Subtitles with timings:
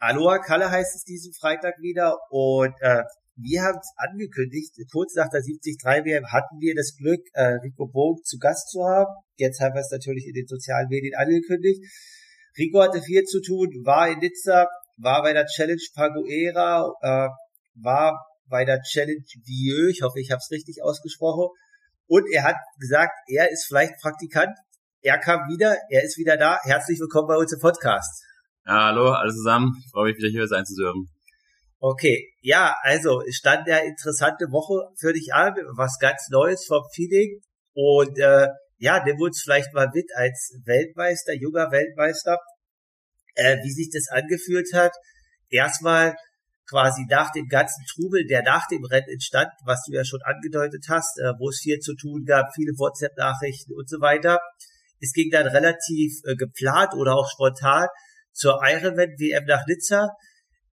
[0.00, 3.02] Aloha Kalle heißt es diesen Freitag wieder und äh,
[3.36, 7.86] wir haben es angekündigt, kurz nach der 73 WM hatten wir das Glück, äh, Rico
[7.86, 9.14] Bogen zu Gast zu haben.
[9.36, 11.80] Jetzt haben wir es natürlich in den sozialen Medien angekündigt.
[12.58, 17.28] Rico hatte viel zu tun, war in Nizza, war bei der Challenge Pagoera, äh,
[17.74, 21.48] war bei der Challenge Vieux, ich hoffe, ich habe es richtig ausgesprochen.
[22.06, 24.56] Und er hat gesagt, er ist vielleicht Praktikant.
[25.02, 26.58] Er kam wieder, er ist wieder da.
[26.62, 28.24] Herzlich willkommen bei uns im Podcast.
[28.66, 29.74] Ja, hallo, alle zusammen.
[29.84, 31.08] Ich freue mich wieder hier sein zu dürfen.
[31.80, 36.82] Okay, ja, also es stand ja interessante Woche für dich an, was ganz Neues vom
[36.92, 37.40] Feeling
[37.72, 42.38] und äh, ja, nimm uns vielleicht mal mit als Weltmeister, junger Weltmeister,
[43.34, 44.92] äh, wie sich das angefühlt hat.
[45.50, 46.16] Erstmal
[46.68, 50.84] quasi nach dem ganzen Trubel, der nach dem Rennen entstand, was du ja schon angedeutet
[50.88, 54.38] hast, äh, wo es viel zu tun gab, viele WhatsApp-Nachrichten und so weiter.
[55.00, 57.88] Es ging dann relativ äh, geplant oder auch spontan
[58.32, 60.08] zur Ironman WM nach Nizza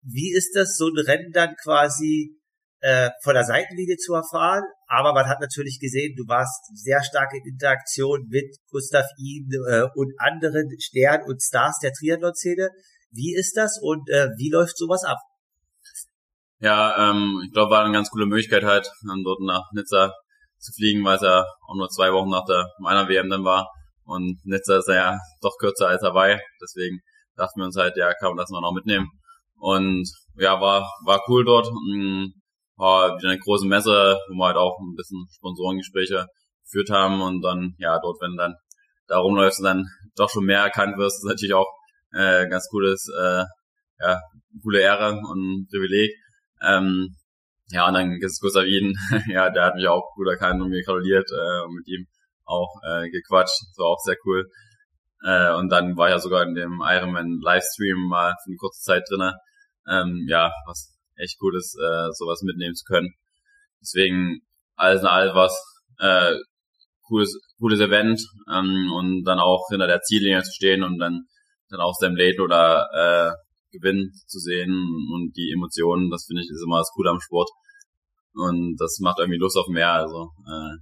[0.06, 2.38] wie ist das, so ein Rennen dann quasi
[2.82, 4.64] äh, von der Seitenlinie zu erfahren?
[4.88, 9.84] Aber man hat natürlich gesehen, du warst sehr stark in Interaktion mit Gustav Ihn äh,
[9.96, 12.70] und anderen Sternen und Stars der Triathlon-Szene.
[13.12, 15.18] Wie ist das und äh, wie läuft sowas ab?
[16.60, 20.14] Ja, ähm, ich glaube, war eine ganz coole Möglichkeit halt, dann dort nach Nizza
[20.58, 23.70] zu fliegen, weil es ja auch nur zwei Wochen nach der meiner WM dann war.
[24.04, 26.40] Und Nizza ist ja doch kürzer als Hawaii.
[26.62, 27.00] Deswegen
[27.36, 29.10] dachten wir uns halt, ja, kann man das noch mitnehmen.
[29.58, 31.68] Und ja, war, war cool dort.
[31.72, 32.28] Mm,
[32.78, 36.28] war wieder eine große Messe, wo wir halt auch ein bisschen Sponsorengespräche
[36.64, 38.56] geführt haben und dann, ja, dort, wenn dann
[39.08, 41.72] da rumläufst und dann doch schon mehr erkannt wirst, ist natürlich auch
[42.12, 43.44] äh, ganz cooles, äh,
[44.00, 44.20] ja,
[44.62, 46.12] coole Ehre und Privileg.
[46.62, 47.16] Ähm,
[47.70, 48.66] ja, und dann gibt es Gustav
[49.28, 52.08] ja, der hat mich auch gut erkannt und mir gratuliert äh, und mit ihm
[52.46, 53.62] auch äh, gequatscht.
[53.70, 54.50] Das war auch sehr cool.
[55.24, 58.82] Äh, und dann war ich ja sogar in dem Ironman Livestream mal für eine kurze
[58.82, 59.34] Zeit drinne.
[59.90, 63.14] Ähm, ja, was echt cool ist, äh, sowas mitnehmen zu können.
[63.82, 64.42] Deswegen
[64.76, 65.58] alles in all was
[66.00, 66.36] äh,
[67.08, 71.26] cooles, cooles Event ähm, und dann auch hinter der Ziellinie zu stehen und dann
[71.70, 73.45] dann auch Sam Layton oder äh,
[73.78, 74.72] Gewinn zu sehen
[75.14, 77.50] und die Emotionen, das finde ich ist immer das Coole am Sport.
[78.36, 79.94] Und das macht irgendwie Lust auf mehr.
[79.94, 80.76] Also äh,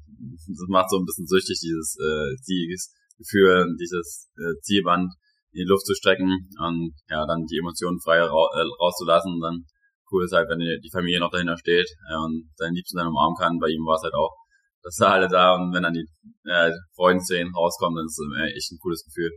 [0.47, 5.13] das macht so ein bisschen süchtig, dieses äh, Sieges Gefühl, dieses äh, Zielband
[5.53, 9.33] in die Luft zu strecken und ja, dann die Emotionen frei ra äh, rauszulassen.
[9.33, 9.65] Und dann
[10.11, 13.37] cool ist halt, wenn die, Familie noch dahinter steht äh, und seinen Liebsten dann umarmen
[13.37, 13.59] kann.
[13.59, 14.33] Bei ihm war es halt auch,
[14.81, 16.07] dass da alle da und wenn dann die
[16.49, 19.31] äh, Freundeszenen rauskommen, dann ist es echt ein cooles Gefühl.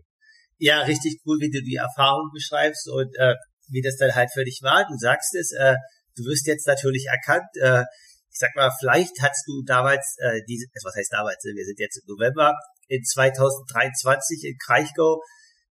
[0.58, 3.34] Ja, richtig cool, wie du die Erfahrung beschreibst und äh,
[3.68, 4.86] wie das dann halt für dich war.
[4.88, 5.76] Du sagst es, äh,
[6.16, 7.48] du wirst jetzt natürlich erkannt.
[7.60, 7.84] Äh,
[8.30, 11.42] ich sag mal, vielleicht hast du damals äh, diese, was heißt damals?
[11.44, 12.54] Wir sind jetzt im November,
[12.88, 15.20] in 2023 in Kraichgau,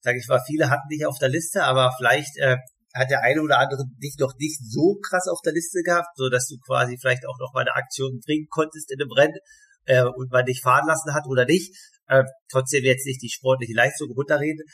[0.00, 2.56] sage ich mal, viele hatten dich auf der Liste, aber vielleicht äh,
[2.94, 6.28] hat der eine oder andere dich noch nicht so krass auf der Liste gehabt, so
[6.28, 9.38] dass du quasi vielleicht auch noch mal eine Aktion bringen konntest in dem Rennen
[9.86, 11.74] äh, und man dich fahren lassen hat oder nicht.
[12.08, 14.64] Äh, trotzdem jetzt nicht die sportliche Leistung runterreden.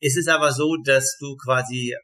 [0.00, 1.94] Ist es aber so, dass du quasi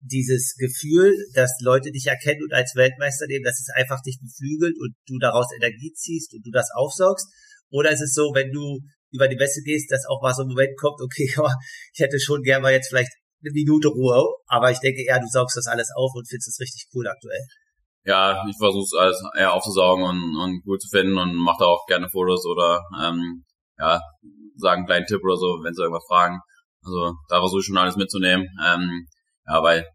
[0.00, 4.76] dieses Gefühl, dass Leute dich erkennen und als Weltmeister nehmen, dass es einfach dich beflügelt
[4.78, 7.26] und du daraus Energie ziehst und du das aufsaugst?
[7.70, 8.80] Oder ist es so, wenn du
[9.10, 11.28] über die Messe gehst, dass auch mal so ein Moment kommt, okay,
[11.92, 13.12] ich hätte schon gern mal jetzt vielleicht
[13.42, 16.60] eine Minute Ruhe, aber ich denke eher, du saugst das alles auf und findest es
[16.60, 17.42] richtig cool aktuell.
[18.04, 21.66] Ja, ich versuche es alles eher aufzusaugen und, und cool zu finden und mache da
[21.66, 23.44] auch gerne Fotos oder ähm,
[23.78, 24.00] ja,
[24.56, 26.40] sagen einen kleinen Tipp oder so, wenn sie irgendwas fragen.
[26.82, 28.46] Also da versuche ich schon alles mitzunehmen.
[28.64, 29.06] Ähm,
[29.46, 29.86] ja, weil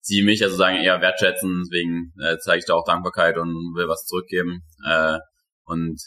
[0.00, 3.88] sie mich also sagen eher wertschätzen, deswegen äh, zeige ich da auch Dankbarkeit und will
[3.88, 4.62] was zurückgeben.
[4.86, 5.18] Äh,
[5.64, 6.00] und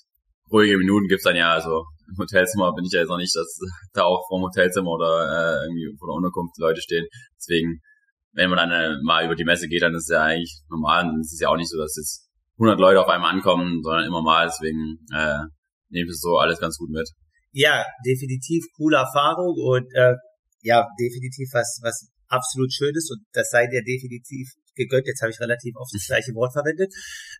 [0.51, 3.59] ruhige Minuten gibt's dann ja, also im Hotelzimmer bin ich ja jetzt noch nicht, dass
[3.93, 7.05] da auch vom Hotelzimmer oder äh, irgendwie vor der Unterkunft Leute stehen.
[7.37, 7.81] Deswegen,
[8.33, 11.09] wenn man dann äh, mal über die Messe geht, dann ist es ja eigentlich normal.
[11.09, 14.05] Und es ist ja auch nicht so, dass jetzt 100 Leute auf einmal ankommen, sondern
[14.05, 14.47] immer mal.
[14.47, 15.43] Deswegen äh,
[15.89, 17.09] nehme ich so alles ganz gut mit.
[17.51, 20.13] Ja, definitiv coole Erfahrung und äh,
[20.61, 25.07] ja, definitiv was, was absolut schön ist und das sei dir definitiv gegönnt.
[25.07, 26.93] Jetzt habe ich relativ oft das gleiche Wort verwendet.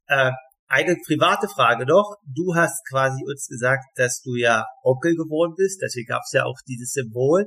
[0.08, 0.32] Äh,
[0.68, 2.18] eine private Frage noch.
[2.26, 5.82] Du hast quasi uns gesagt, dass du ja Onkel geworden bist.
[5.82, 7.46] Deswegen gab es ja auch dieses Symbol.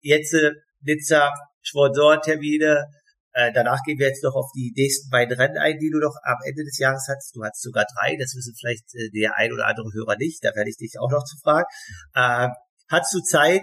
[0.00, 1.30] Jetzt äh, Nizza,
[1.60, 2.86] Sponsorentermine.
[3.32, 6.16] Äh, danach gehen wir jetzt noch auf die nächsten beiden Rennen ein, die du noch
[6.24, 7.34] am Ende des Jahres hattest.
[7.36, 8.16] Du hattest sogar drei.
[8.18, 10.42] Das wissen vielleicht äh, der ein oder andere Hörer nicht.
[10.42, 11.66] Da werde ich dich auch noch zu fragen.
[12.14, 12.48] Äh,
[12.88, 13.62] hast du Zeit,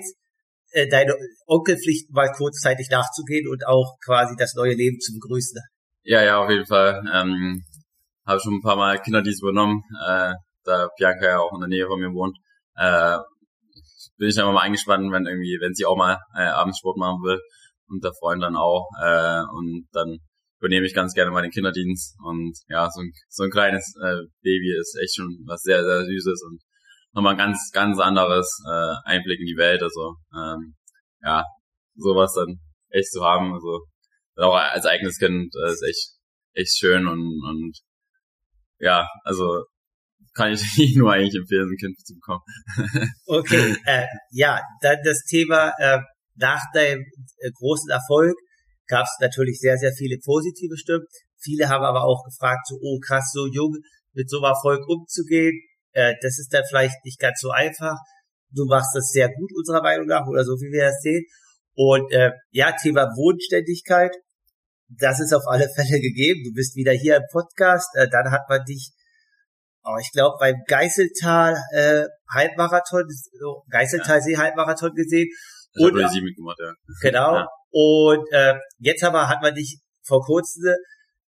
[0.72, 1.16] äh, deine
[1.48, 5.60] Onkelpflichten mal kurzzeitig nachzugehen und auch quasi das neue Leben zu begrüßen?
[6.04, 7.04] Ja, ja, auf jeden Fall.
[7.14, 7.66] Ähm,
[8.26, 11.88] habe schon ein paar Mal Kinderdienst übernommen, äh, da Bianca ja auch in der Nähe
[11.88, 12.38] von mir wohnt.
[12.76, 13.18] Äh,
[14.18, 17.22] bin ich dann mal eingespannt, wenn irgendwie, wenn sie auch mal äh, abends Sport machen
[17.22, 17.40] will
[17.90, 18.88] und der Freund dann auch.
[19.02, 20.18] Äh, und dann
[20.60, 22.16] übernehme ich ganz gerne mal den Kinderdienst.
[22.24, 26.06] Und ja, so ein, so ein kleines äh, Baby ist echt schon was sehr, sehr
[26.06, 26.62] Süßes und
[27.14, 29.82] nochmal ein ganz, ganz anderes äh, Einblick in die Welt.
[29.84, 30.76] Also ähm,
[31.24, 31.44] ja,
[31.96, 33.54] sowas dann echt zu haben.
[33.54, 33.86] Also
[34.38, 36.12] auch als eigenes Kind äh, ist echt,
[36.54, 37.78] echt schön und, und
[38.80, 39.64] ja, also
[40.36, 40.62] kann ich
[40.96, 42.42] nur eigentlich empfehlen, ein Kind zu bekommen.
[43.26, 46.00] okay, äh, ja, das Thema äh,
[46.38, 47.04] nach deinem
[47.40, 48.36] äh, großen Erfolg
[48.88, 51.06] gab es natürlich sehr, sehr viele positive Stimmen.
[51.40, 53.76] Viele haben aber auch gefragt, so, oh krass, so jung
[54.14, 55.62] mit so einem Erfolg umzugehen,
[55.98, 57.98] äh, das ist dann vielleicht nicht ganz so einfach.
[58.52, 61.26] Du machst das sehr gut unserer Meinung nach oder so, wie wir das sehen.
[61.74, 64.16] Und äh, ja, Thema Wohnständigkeit,
[64.90, 66.44] das ist auf alle Fälle gegeben.
[66.44, 67.90] Du bist wieder hier im Podcast.
[67.96, 68.92] Äh, dann hat man dich,
[69.84, 73.06] oh, ich glaube, beim Geißeltal äh, Halbmarathon,
[73.70, 75.30] Geißeltalsee Halbmarathon gesehen.
[75.80, 76.74] Und, hat sie mitgemacht, ja.
[77.02, 77.36] Genau.
[77.36, 77.48] Ja.
[77.72, 80.74] Und äh, jetzt aber hat man dich vor kurzem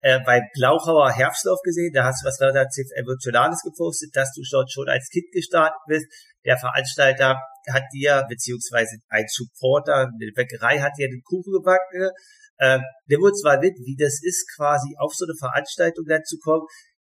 [0.00, 1.93] äh, beim Glauchauer Herbstlauf gesehen.
[1.93, 6.06] Da hast du was relativ Emotionales gepostet, dass du dort schon als Kind gestartet bist.
[6.44, 7.37] Der Veranstalter
[7.72, 12.10] hat dir, beziehungsweise ein Supporter, eine Bäckerei hat dir den Kuchen gebacken.
[12.58, 16.38] Äh, nimm uns mal mit, wie das ist, quasi auf so eine Veranstaltung dann zu
[16.38, 16.66] kommen,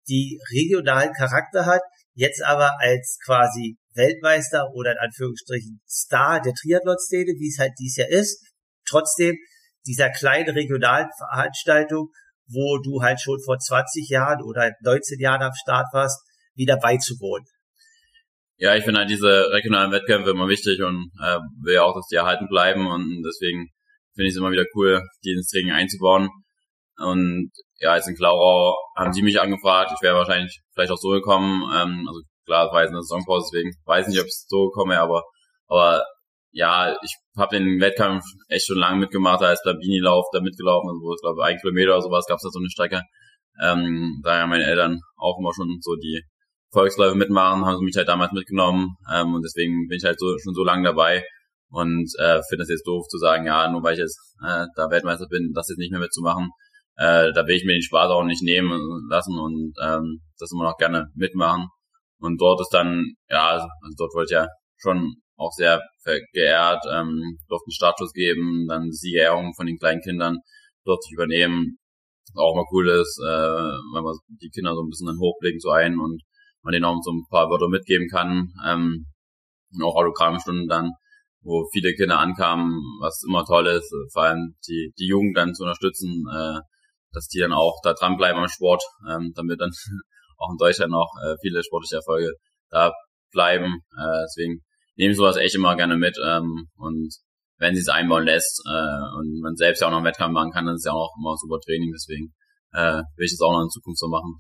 [0.10, 1.82] die regionalen Charakter hat,
[2.16, 7.98] jetzt aber als quasi Weltmeister oder in Anführungsstrichen Star der Triathlon-Szene, wie es halt dies
[7.98, 8.46] Jahr ist,
[8.88, 9.36] trotzdem
[9.86, 12.12] dieser kleinen regionalen Veranstaltung,
[12.48, 16.22] wo du halt schon vor 20 Jahren oder 19 Jahren am Start warst,
[16.56, 17.46] wieder beizuwohnen.
[18.58, 22.08] Ja, ich finde halt diese regionalen Wettkämpfe immer wichtig und äh, will ja auch, dass
[22.08, 23.70] die erhalten bleiben und deswegen
[24.16, 26.30] finde ich es immer wieder cool, die ins Training einzubauen.
[26.98, 29.92] Und ja, jetzt in Klaurau haben die mich angefragt.
[29.96, 31.62] Ich wäre wahrscheinlich vielleicht auch so gekommen.
[31.72, 34.70] Ähm, also klar, es war jetzt eine Saisonpause, deswegen weiß ich nicht, ob ich so
[34.72, 35.24] komme, aber
[35.68, 36.04] aber
[36.52, 41.14] ja, ich habe den Wettkampf echt schon lange mitgemacht, als Blabini-Lauf da mitgelaufen, also wo
[41.14, 43.02] es glaube ich ein Kilometer oder sowas gab es da so eine Strecke.
[43.62, 46.24] Ähm, da ja meine Eltern auch immer schon so die
[46.72, 50.38] Volksläufe mitmachen, haben sie mich halt damals mitgenommen ähm, und deswegen bin ich halt so
[50.40, 51.24] schon so lange dabei
[51.70, 54.90] und äh, finde es jetzt doof zu sagen, ja, nur weil ich jetzt äh, da
[54.90, 56.50] Weltmeister bin, das jetzt nicht mehr mitzumachen.
[56.96, 58.80] Äh, da will ich mir den Spaß auch nicht nehmen
[59.10, 61.68] lassen und ähm, das immer noch gerne mitmachen.
[62.20, 63.68] Und dort ist dann, ja, also
[63.98, 64.48] dort ich ja
[64.78, 65.82] schon auch sehr
[66.34, 70.38] geehrt, ähm, durfte einen Startschuss geben, dann Siegerehrung von den kleinen Kindern
[70.84, 71.78] dort sich übernehmen.
[72.34, 73.28] Was auch mal cool ist, äh,
[73.94, 76.22] wenn man die Kinder so ein bisschen dann hochblicken so ein und
[76.64, 78.52] man denen auch so ein paar Wörter mitgeben kann.
[78.66, 79.06] Ähm,
[79.74, 80.92] und auch Autogrammstunden dann,
[81.42, 85.64] wo viele Kinder ankamen, was immer toll ist, vor allem die, die Jugend dann zu
[85.64, 86.60] unterstützen, äh,
[87.12, 89.72] dass die dann auch da dranbleiben am Sport, ähm, damit dann
[90.38, 92.34] auch in Deutschland noch äh, viele sportliche Erfolge
[92.70, 92.94] da
[93.32, 93.82] bleiben.
[93.98, 94.64] Äh, deswegen
[94.96, 97.14] nehme ich sowas echt immer gerne mit ähm, und
[97.60, 100.52] wenn sie es einbauen lässt äh, und man selbst ja auch noch einen Wettkampf machen
[100.52, 102.34] kann, dann ist es ja auch immer super Training, deswegen
[102.74, 104.38] äh, will ich das auch noch in Zukunft so machen.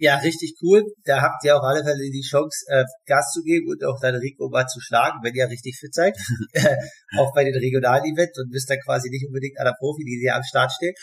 [0.00, 0.82] Ja, richtig cool.
[1.04, 4.18] Da habt ihr auf alle Fälle die Chance, äh, Gas zu geben und auch deine
[4.18, 6.16] Rico mal zu schlagen, wenn ihr richtig fit seid.
[7.18, 10.18] auch bei den regionalen Events und bist dann quasi nicht unbedingt an der Profi, die
[10.18, 10.96] dir am Start steht.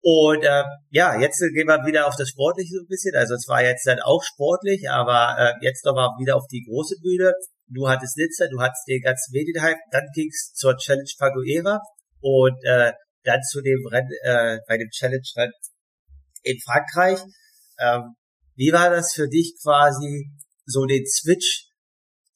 [0.00, 3.14] Und äh, ja, jetzt gehen wir wieder auf das Sportliche so ein bisschen.
[3.14, 6.96] Also es war jetzt dann auch sportlich, aber äh, jetzt nochmal wieder auf die große
[7.02, 7.32] Bühne.
[7.66, 11.80] Du hattest Nizza, du hattest den ganzen Medienhype, dann ging's zur Challenge Faguera
[12.20, 12.92] und äh,
[13.24, 15.52] dann zu dem Rennen, äh, bei dem Challenge-Rennen
[16.42, 17.20] in Frankreich.
[17.78, 18.14] Ähm,
[18.54, 20.30] wie war das für dich quasi,
[20.64, 21.68] so den Switch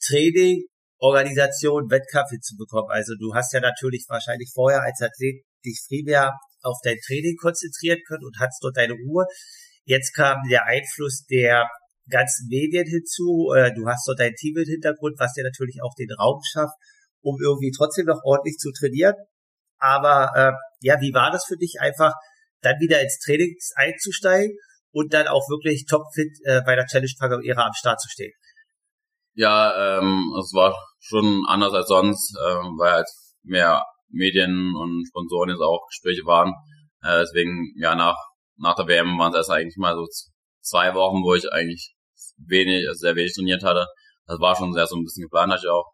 [0.05, 0.67] Training,
[0.99, 2.91] Organisation, Wettkampf hinzubekommen?
[2.91, 8.01] Also du hast ja natürlich wahrscheinlich vorher als Athlet dich primär auf dein Training konzentrieren
[8.07, 9.27] können und hattest dort deine Ruhe.
[9.85, 11.69] Jetzt kam der Einfluss der
[12.09, 13.53] ganzen Medien hinzu.
[13.55, 16.75] Äh, du hast dort dein Team im Hintergrund, was dir natürlich auch den Raum schafft,
[17.21, 19.15] um irgendwie trotzdem noch ordentlich zu trainieren.
[19.79, 22.13] Aber äh, ja, wie war das für dich einfach,
[22.61, 24.57] dann wieder ins Training einzusteigen
[24.93, 27.11] und dann auch wirklich topfit äh, bei der Challenge
[27.45, 28.33] Era am Start zu stehen?
[29.35, 33.09] Ja, ähm, es war schon anders als sonst, ähm, weil halt
[33.43, 36.53] mehr Medien und Sponsoren jetzt auch Gespräche waren.
[37.03, 38.17] Äh, deswegen, ja, nach,
[38.57, 40.07] nach der WM waren es erst eigentlich mal so
[40.61, 41.95] zwei Wochen, wo ich eigentlich
[42.39, 43.87] wenig, also sehr wenig trainiert hatte.
[44.27, 45.91] Das war schon sehr so ein bisschen geplant, hatte ich auch,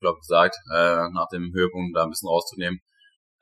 [0.00, 2.80] glaube gesagt, äh, nach dem Höhepunkt da ein bisschen rauszunehmen.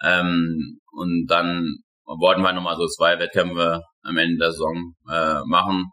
[0.02, 5.87] Ähm, und dann wollten wir nochmal so zwei Wettkämpfe am Ende der Saison äh, machen,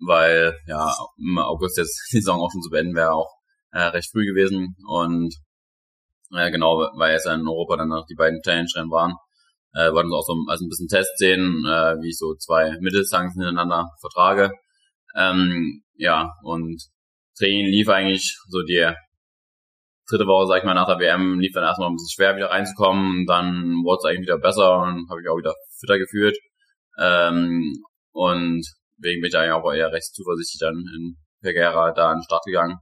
[0.00, 3.30] weil ja im August jetzt die Saison auch schon zu beenden wäre auch
[3.70, 5.34] äh, recht früh gewesen und
[6.32, 9.14] ja, genau, weil es in Europa dann noch die beiden Challenge-Rennen waren.
[9.74, 13.42] äh, wollten auch so also ein bisschen Test sehen, äh, wie ich so zwei Mitteldistanzen
[13.42, 14.50] hintereinander vertrage.
[15.16, 16.82] Ähm, ja, und
[17.38, 18.92] Training lief eigentlich so die
[20.08, 22.50] dritte Woche, sag ich mal, nach der WM lief dann erstmal ein bisschen schwer wieder
[22.50, 23.24] reinzukommen.
[23.26, 26.36] Dann wurde es eigentlich wieder besser und habe ich auch wieder fitter gefühlt.
[26.98, 28.66] Ähm, und
[28.98, 32.44] wegen bin ich eigentlich auch eher recht zuversichtlich dann in Pegera da an den Start
[32.44, 32.78] gegangen,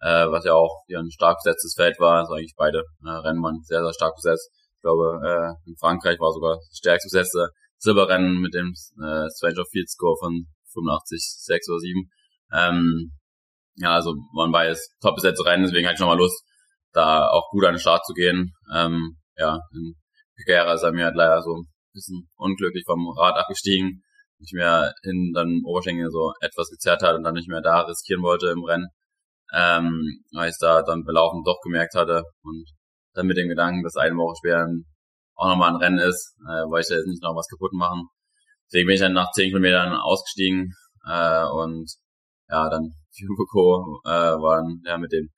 [0.00, 2.20] äh, was ja auch hier ein stark besetztes Feld war.
[2.20, 4.50] Also eigentlich beide äh, Rennen waren sehr, sehr stark besetzt.
[4.76, 9.64] Ich glaube, äh, in Frankreich war sogar das stärkste besetzte Silberrennen mit dem äh, Stranger
[9.70, 12.10] Field Score von 85, 6 oder 7.
[12.52, 13.12] Ähm,
[13.76, 16.44] ja, also waren beides top besetzte Rennen, deswegen hatte ich nochmal Lust,
[16.92, 18.52] da auch gut an den Start zu gehen.
[18.74, 19.94] Ähm, ja, in
[20.36, 24.02] Pegera ist er mir halt leider so ein bisschen unglücklich vom Rad abgestiegen
[24.40, 28.22] nicht mehr hin dann Oberschenkel so etwas gezerrt hat und dann nicht mehr da riskieren
[28.22, 28.88] wollte im Rennen.
[29.54, 32.64] Ähm, weil ich da dann belaufen doch gemerkt hatte und
[33.14, 34.66] dann mit dem Gedanken, dass eine Woche später
[35.34, 38.08] auch nochmal ein Rennen ist, äh, wollte ich da jetzt nicht noch was kaputt machen.
[38.66, 40.72] Deswegen bin ich dann nach 10 Kilometern ausgestiegen
[41.06, 41.90] äh, und
[42.48, 42.90] ja, dann
[43.26, 45.30] Fubuko äh, war dann ja mit dem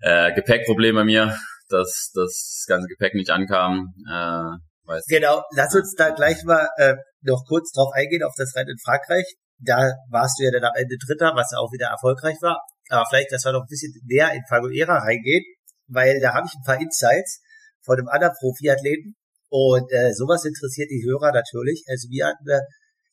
[0.00, 1.36] äh, Gepäckproblem bei mir,
[1.68, 3.92] dass, dass das ganze Gepäck nicht ankam.
[4.08, 4.56] Äh,
[4.90, 5.06] weiß.
[5.06, 8.78] Genau, lass uns da gleich mal äh, noch kurz drauf eingehen, auf das Rennen in
[8.78, 9.26] Frankreich.
[9.60, 12.60] Da warst du ja dann am Ende Dritter, was ja auch wieder erfolgreich war.
[12.88, 15.44] Aber vielleicht, dass wir noch ein bisschen mehr in Fagoera reingehen,
[15.86, 17.40] weil da habe ich ein paar Insights
[17.84, 19.14] von einem anderen Profiathleten.
[19.48, 21.84] Und äh, sowas interessiert die Hörer natürlich.
[21.88, 22.60] Also wir hatten, äh,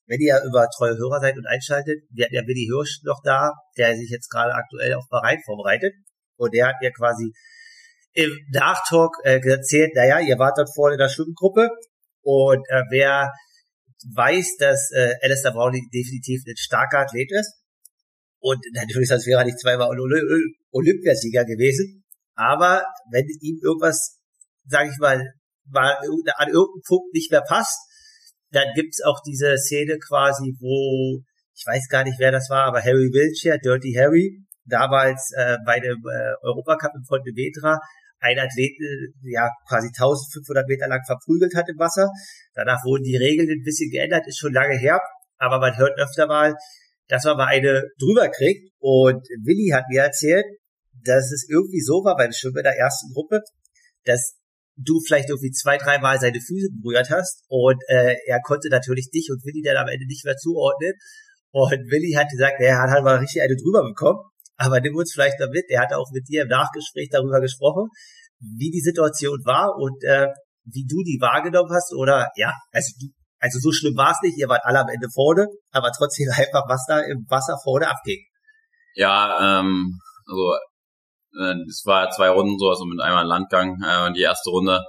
[0.06, 3.52] wenn ihr über treue Hörer seid und einschaltet, wir hatten ja Willi Hirsch noch da,
[3.78, 5.94] der sich jetzt gerade aktuell auf Bahrain vorbereitet.
[6.38, 7.34] Und der hat mir quasi
[8.14, 11.70] im Nachtalk äh, erzählt, naja, ihr wart dort vorne in der Schwimmgruppe
[12.24, 13.32] und äh, wer
[14.14, 17.54] weiß, dass äh, Alistair Brownlee definitiv ein starker Athlet ist.
[18.40, 19.90] Und natürlich sonst wäre er nicht zweimal
[20.72, 22.04] Olympiasieger gewesen,
[22.36, 24.20] aber wenn ihm irgendwas,
[24.66, 25.24] sage ich mal,
[25.66, 27.80] mal an irgendeinem Punkt nicht mehr passt,
[28.52, 31.24] dann gibt's auch diese Szene quasi, wo
[31.58, 35.80] ich weiß gar nicht, wer das war, aber Harry Wiltshire, Dirty Harry, damals äh, bei
[35.80, 37.80] dem äh, Europacup in Pontevedra
[38.20, 42.10] ein Athleten ja quasi 1500 Meter lang verprügelt hat im Wasser.
[42.54, 45.00] Danach wurden die Regeln ein bisschen geändert, ist schon lange her,
[45.38, 46.56] aber man hört öfter mal,
[47.08, 48.72] dass man mal eine drüber kriegt.
[48.80, 50.46] Und Willi hat mir erzählt,
[51.04, 53.42] dass es irgendwie so war beim Schwimmen der ersten Gruppe,
[54.06, 54.36] dass
[54.78, 59.30] du vielleicht irgendwie zwei, dreimal seine Füße berührt hast und äh, er konnte natürlich dich
[59.32, 60.94] und Willi dann am Ende nicht mehr zuordnen.
[61.52, 64.20] Und Willi hat gesagt, er hat halt mal richtig eine drüber bekommen.
[64.58, 67.90] Aber nimm uns vielleicht damit, er hat auch mit dir im Nachgespräch darüber gesprochen,
[68.40, 70.28] wie die Situation war und äh,
[70.66, 73.08] wie du die wahrgenommen hast oder ja, also du,
[73.40, 76.64] also so schlimm war es nicht, ihr wart alle am Ende vorne, aber trotzdem einfach,
[76.68, 78.24] was da im Wasser vorne abging.
[78.96, 80.54] Ja, ähm, also
[81.40, 83.78] äh, es war zwei Runden so, also mit einmal Landgang.
[83.84, 84.82] Äh, die erste Runde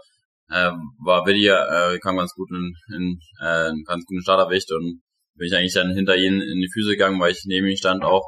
[0.50, 0.70] äh,
[1.04, 5.02] war Willi, äh, kam ganz gut in, in äh, einen ganz guten Starterwicht und
[5.34, 8.02] bin ich eigentlich dann hinter ihn in die Füße gegangen, weil ich neben ihm stand
[8.02, 8.24] auch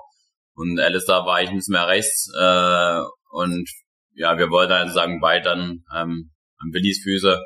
[0.61, 2.31] und Alistair war ein bisschen mehr rechts.
[2.38, 3.00] Äh,
[3.31, 3.69] und
[4.14, 7.38] ja, wir wollten halt sagen, beide dann ähm, an Willys Füße.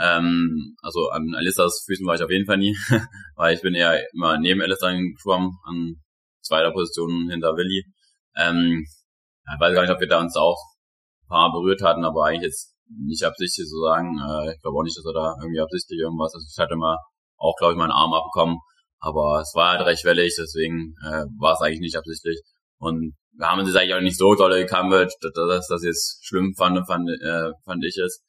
[0.00, 2.74] Ähm, also an Alistairs Füßen war ich auf jeden Fall nie,
[3.36, 5.96] weil ich bin eher immer neben Alistair geschwommen, an
[6.40, 7.84] zweiter Position hinter Willy.
[8.34, 10.58] Ähm, ich weiß gar nicht, ob wir da uns auch
[11.24, 14.18] ein paar berührt hatten, aber eigentlich jetzt nicht absichtlich zu sagen.
[14.18, 16.34] Äh, ich glaube auch nicht, dass er da irgendwie absichtlich irgendwas.
[16.34, 16.96] Also ich hatte mal
[17.36, 18.58] auch, glaube ich, meinen Arm abbekommen.
[19.04, 22.40] Aber es war halt recht wellig, deswegen äh, war es eigentlich nicht absichtlich.
[22.84, 26.86] Und wir haben uns eigentlich auch nicht so dolle gekammelt, dass das jetzt schlimm fand,
[26.86, 28.22] fand, äh, fand ich es.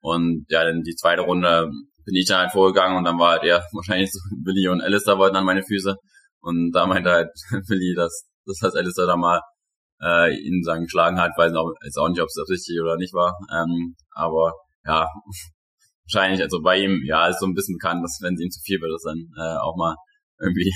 [0.00, 1.70] Und ja, dann die zweite Runde
[2.04, 5.16] bin ich dann halt vorgegangen und dann war halt eher wahrscheinlich so Billy und Alistair
[5.18, 5.96] wollten an meine Füße.
[6.40, 7.30] Und da meinte halt
[7.68, 9.40] Billy, dass, dass das Alistair da mal
[10.02, 13.14] äh, ihn sagen geschlagen hat, weiß auch, jetzt auch nicht, ob es richtig oder nicht
[13.14, 13.38] war.
[13.54, 15.06] Ähm, aber ja,
[16.04, 18.60] wahrscheinlich, also bei ihm, ja, ist so ein bisschen bekannt, dass wenn es ihm zu
[18.64, 19.94] viel wird, dass dann äh, auch mal
[20.40, 20.72] irgendwie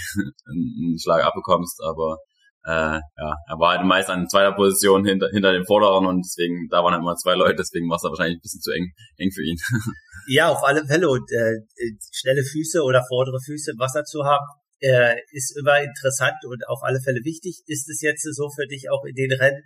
[0.47, 2.19] einen Schlag abbekommst, aber
[2.64, 6.68] äh, ja, er war halt meist an zweiter Position hinter, hinter dem Vorderen und deswegen,
[6.71, 9.30] da waren halt immer zwei Leute, deswegen war es wahrscheinlich ein bisschen zu eng, eng
[9.30, 9.59] für ihn.
[10.26, 11.52] Ja, auf alle Fälle und äh,
[12.11, 14.47] schnelle Füße oder vordere Füße im Wasser zu haben,
[14.80, 17.61] äh, ist immer interessant und auf alle Fälle wichtig.
[17.66, 19.61] Ist es jetzt so für dich auch in den Rennen,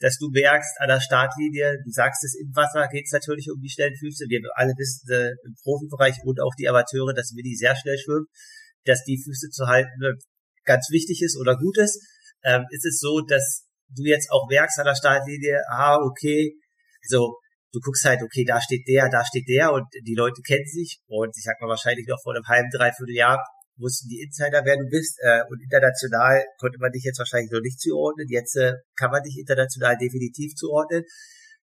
[0.00, 3.60] dass du merkst an der Startlinie, du sagst es, im Wasser geht es natürlich um
[3.60, 4.24] die schnellen Füße.
[4.30, 8.28] Wir alle wissen äh, im Profibereich und auch die Amateure, dass Willi sehr schnell schwimmt
[8.84, 10.18] dass die Füße zu halten
[10.64, 12.00] ganz wichtig ist oder gut ist.
[12.44, 16.54] Ähm, ist es so, dass du jetzt auch merkst an der Startlinie, ah, okay,
[17.02, 17.36] so,
[17.72, 21.00] du guckst halt, okay, da steht der, da steht der und die Leute kennen sich
[21.06, 23.38] und ich sag mal wahrscheinlich noch vor einem halben, dreiviertel Jahr
[23.76, 27.60] wussten die Insider, wer du bist äh, und international konnte man dich jetzt wahrscheinlich noch
[27.60, 28.26] nicht zuordnen.
[28.28, 31.04] Jetzt äh, kann man dich international definitiv zuordnen.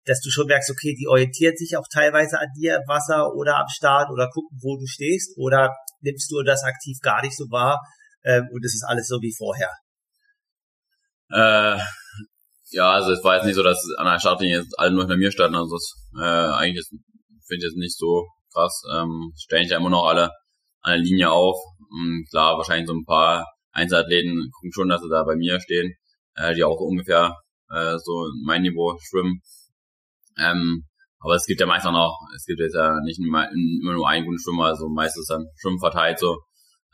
[0.05, 3.57] dass du schon merkst, okay, die orientieren sich auch teilweise an dir im Wasser oder
[3.57, 5.37] am Start oder gucken, wo du stehst?
[5.37, 7.81] Oder nimmst du das aktiv gar nicht so wahr
[8.23, 9.69] ähm, und es ist alles so wie vorher?
[11.29, 11.77] Äh,
[12.71, 15.17] ja, also es war jetzt nicht so, dass an der Startlinie jetzt alle nur hinter
[15.17, 15.55] mir standen.
[15.55, 16.85] Also das, äh, eigentlich
[17.47, 18.83] finde ich jetzt nicht so krass.
[18.93, 20.31] Ähm, stellen sich ja immer noch alle
[20.81, 21.57] an der Linie auf.
[21.89, 25.93] Und klar, wahrscheinlich so ein paar Einzelathleten gucken schon, dass sie da bei mir stehen,
[26.35, 27.35] äh, die auch ungefähr
[27.69, 29.41] äh, so mein Niveau schwimmen.
[30.37, 30.85] Ähm,
[31.19, 34.25] aber es gibt ja meist auch noch, es gibt jetzt ja nicht immer nur einen
[34.25, 36.37] guten Schwimmer, also meistens dann Schwimmen verteilt so.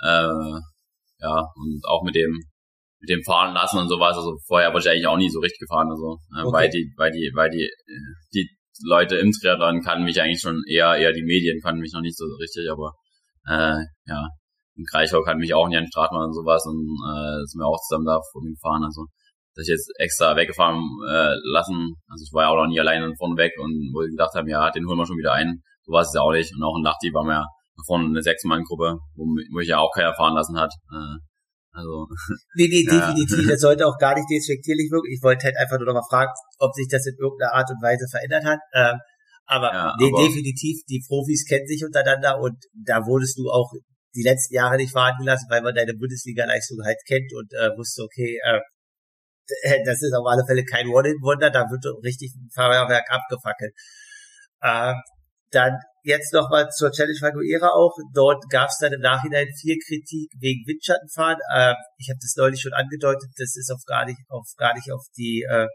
[0.02, 0.60] Äh,
[1.20, 2.40] ja, und auch mit dem
[3.04, 4.16] mit dem Fahren lassen und sowas.
[4.16, 6.54] Also vorher war ich eigentlich auch nie so richtig gefahren, also äh, okay.
[6.54, 7.70] weil die, weil die, weil die,
[8.34, 8.48] die
[8.88, 12.18] Leute im Triathlon kannten mich eigentlich schon eher, eher die Medien kannten mich noch nicht
[12.18, 12.94] so richtig, aber
[13.46, 14.24] äh, ja,
[14.76, 18.06] in Kreichau kannten mich auch Jan Stratmann und sowas und äh, sind wir auch zusammen
[18.06, 18.86] da gefahren.
[18.86, 19.06] Also
[19.56, 21.94] dass ich jetzt extra weggefahren äh, lassen.
[22.08, 24.48] Also ich war ja auch noch nie alleine vorne weg und wo ich gedacht haben,
[24.48, 25.62] ja, den holen wir schon wieder ein.
[25.84, 26.52] So war es ja auch nicht.
[26.56, 27.46] Und auch in Lachti war mir
[27.86, 30.72] vorne eine Sechs-Mann-Gruppe, wo, wo ich ja auch keiner fahren lassen hat.
[30.92, 31.18] Äh,
[31.74, 32.08] also.
[32.56, 33.12] Nee, nee, ja.
[33.12, 33.50] definitiv.
[33.50, 35.12] Das sollte auch gar nicht despektierlich wirken.
[35.12, 37.82] Ich wollte halt einfach nur noch mal fragen, ob sich das in irgendeiner Art und
[37.82, 38.60] Weise verändert hat.
[38.74, 38.98] Ähm,
[39.46, 43.74] aber, ja, nee, aber definitiv, die Profis kennen sich untereinander und da wurdest du auch
[44.16, 48.04] die letzten Jahre nicht fahren gelassen, weil man deine Bundesliga-Leistung halt kennt und äh, wusste,
[48.04, 48.62] okay, äh,
[49.64, 53.74] äh, das ist auf alle Fälle kein One-in-Wonder, da wird richtig ein Feuerwerk abgefackelt.
[54.62, 54.94] Äh,
[55.52, 57.96] dann jetzt nochmal zur Challenge Faguera auch.
[58.14, 61.40] Dort gab es dann im Nachhinein viel Kritik wegen Windschattenfahren.
[61.54, 64.92] Äh, ich habe das neulich schon angedeutet, das ist auf gar nicht, auf gar nicht
[64.92, 65.68] auf die, äh,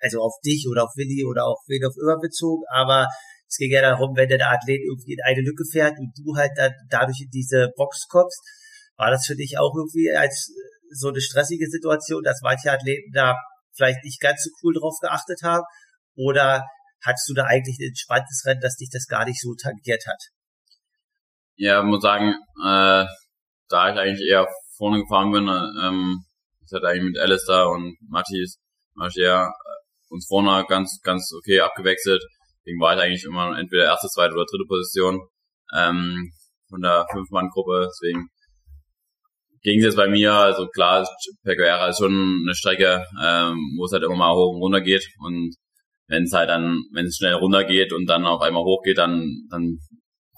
[0.00, 3.06] also auf dich oder auf Willi oder auf wen auch immer bezogen, aber
[3.48, 6.52] es ging ja darum, wenn der Athlet irgendwie in eine Lücke fährt und du halt
[6.56, 8.40] dann dadurch in diese Box kommst,
[8.96, 10.52] war das für dich auch irgendwie als
[10.90, 13.36] so eine stressige Situation, dass manche Athleten da
[13.76, 15.64] vielleicht nicht ganz so cool drauf geachtet haben?
[16.16, 16.64] Oder
[17.04, 20.20] hattest du da eigentlich ein entspanntes Rennen, dass dich das gar nicht so tangiert hat?
[21.56, 22.34] Ja, muss sagen,
[22.64, 23.06] äh,
[23.68, 26.24] da ich eigentlich eher vorne gefahren bin, ähm,
[26.66, 28.58] ich hatte eigentlich mit Alistair und Matthias,
[28.94, 29.52] Matthias
[30.08, 32.22] uns vorne ganz, ganz okay abgewechselt.
[32.60, 35.20] Deswegen war ich eigentlich immer entweder erste, zweite oder dritte Position
[35.76, 36.30] ähm,
[36.68, 37.88] von der Fünf-Mann-Gruppe.
[37.90, 38.28] Deswegen
[39.62, 41.06] ging es jetzt bei mir, also klar,
[41.42, 45.06] Peguera ist schon eine Strecke, ähm, wo es halt immer mal hoch und runter geht
[45.18, 45.54] und
[46.06, 48.98] wenn es halt dann, wenn es schnell runter geht und dann auf einmal hoch geht,
[48.98, 49.78] dann, dann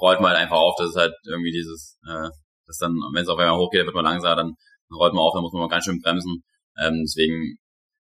[0.01, 2.29] rollt man halt einfach auf, das ist halt irgendwie dieses, äh,
[2.67, 4.55] das dann, wenn es auf einmal hoch geht, wird man langsamer, dann,
[4.93, 6.45] rollt man auf, dann muss man mal ganz schön bremsen.
[6.79, 7.57] Ähm, deswegen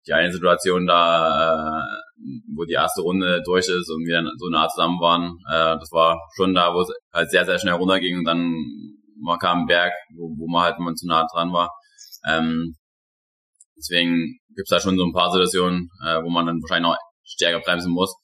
[0.07, 1.99] die eine Situation da, äh,
[2.55, 5.91] wo die erste Runde durch ist und wir dann so nah zusammen waren, äh, das
[5.93, 8.55] war schon da, wo es halt sehr, sehr schnell runterging und dann
[9.21, 11.71] man kam Berg, wo, wo man halt, man zu nah dran war.
[12.27, 12.77] Ähm,
[13.77, 16.97] deswegen gibt's da schon so ein paar Situationen, äh, wo man dann wahrscheinlich noch
[17.29, 18.15] stärker bremsen muss.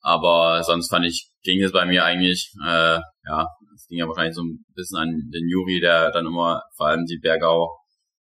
[0.00, 4.36] Aber sonst fand ich, ging es bei mir eigentlich, äh, ja, es ging ja wahrscheinlich
[4.36, 7.76] so ein bisschen an den Juri, der dann immer vor allem die Bergau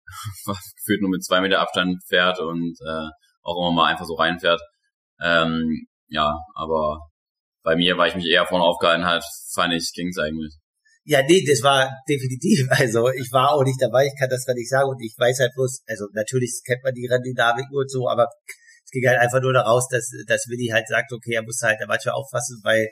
[0.45, 3.09] gefühlt nur mit zwei Meter Abstand fährt und äh,
[3.43, 4.61] auch immer mal einfach so reinfährt.
[5.21, 6.99] Ähm, ja, aber
[7.63, 10.53] bei mir, weil ich mich eher vorne aufgehalten hat, fand ich, ging's eigentlich.
[11.03, 12.67] Ja, nee, das war definitiv.
[12.69, 15.39] Also ich war auch nicht dabei, ich kann das gar nicht sagen und ich weiß
[15.39, 18.27] halt bloß, also natürlich kennt man die Renndynamik und so, aber
[18.87, 21.77] es ging halt einfach nur daraus, dass, dass Willi halt sagt, okay, er muss halt
[21.87, 22.87] manchmal aufpassen, weil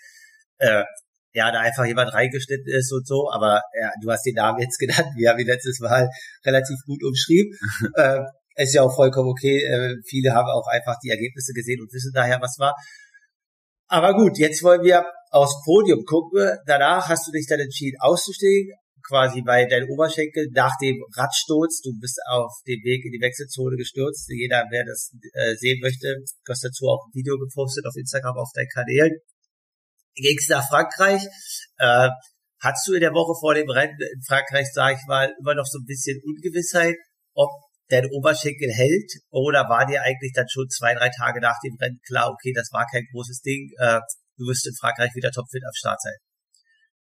[0.58, 0.84] äh,
[1.32, 4.78] ja, da einfach jemand reingeschnitten ist und so, aber ja, du hast den Namen jetzt
[4.80, 6.10] genannt, wir haben ihn letztes Mal
[6.46, 7.58] relativ gut umschrieben.
[7.96, 8.20] äh,
[8.58, 12.12] ist ja auch vollkommen okay, äh, viele haben auch einfach die Ergebnisse gesehen und wissen
[12.14, 12.76] daher, was war.
[13.88, 16.58] Aber gut, jetzt wollen wir aufs Podium gucken.
[16.66, 18.74] Danach hast du dich dann entschieden auszusteigen,
[19.08, 21.82] quasi bei deinem Oberschenkel nach dem Radsturz.
[21.82, 24.30] Du bist auf dem Weg in die Wechselzone gestürzt.
[24.30, 26.16] Jeder, wer das äh, sehen möchte,
[26.46, 29.14] du hast dazu auch ein Video gepostet auf Instagram auf deinen Kanälen.
[30.16, 31.22] Gingst nach Frankreich.
[31.78, 32.10] Äh,
[32.66, 35.68] Hattest du in der Woche vor dem Rennen in Frankreich, sage ich mal, immer noch
[35.68, 36.96] so ein bisschen Ungewissheit,
[37.36, 37.52] ob
[37.90, 39.12] dein Oberschenkel hält?
[39.30, 42.70] Oder war dir eigentlich dann schon zwei, drei Tage nach dem Rennen klar, okay, das
[42.72, 44.00] war kein großes Ding, äh,
[44.38, 46.18] du wirst in Frankreich wieder topfit am Start sein?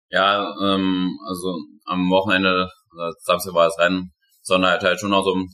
[0.09, 2.69] Ja, ähm, also am Wochenende,
[3.19, 5.47] Samstag war das Rennen, sondern halt, halt schon noch so ein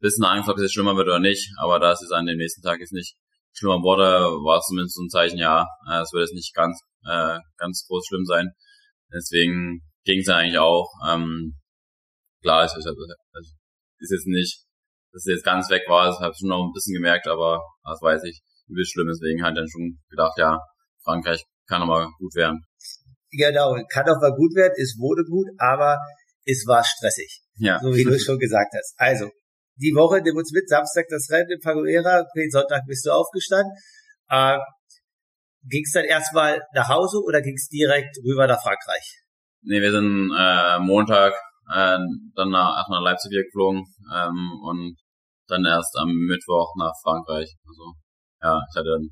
[0.00, 2.62] bisschen Angst, ob es jetzt schlimmer wird oder nicht, aber da es an dem nächsten
[2.62, 3.16] Tag ist nicht
[3.52, 4.04] schlimmer wurde,
[4.44, 7.84] war es zumindest so ein Zeichen, ja, äh, es wird jetzt nicht ganz, äh, ganz
[7.86, 8.52] groß schlimm sein.
[9.12, 10.88] Deswegen ging es eigentlich auch.
[11.06, 11.56] Ähm,
[12.42, 12.86] klar, ich, ich,
[13.98, 14.64] ist jetzt nicht
[15.12, 17.62] dass es jetzt ganz weg war, das habe ich schon noch ein bisschen gemerkt, aber
[17.82, 20.60] das weiß ich, wie schlimm, deswegen halt dann schon gedacht, ja,
[21.02, 22.64] Frankreich kann aber gut werden.
[23.30, 25.98] Genau, kann auch mal gut werden, es wurde gut, aber
[26.44, 27.42] es war stressig.
[27.56, 27.78] Ja.
[27.80, 28.94] So wie du schon gesagt hast.
[28.96, 29.30] Also,
[29.76, 33.72] die Woche, nimm uns mit, Samstag das Rennen in Paguera, okay, Sonntag bist du aufgestanden.
[34.28, 34.58] Äh,
[35.68, 39.20] ging es dann erstmal nach Hause oder ging es direkt rüber nach Frankreich?
[39.62, 41.34] Nee, wir sind äh, Montag
[41.72, 41.98] äh,
[42.34, 44.96] dann nach, erstmal nach Leipzig geflogen ähm, und
[45.48, 47.54] dann erst am Mittwoch nach Frankreich.
[47.66, 47.94] Also
[48.42, 49.10] ja, ich hatte ein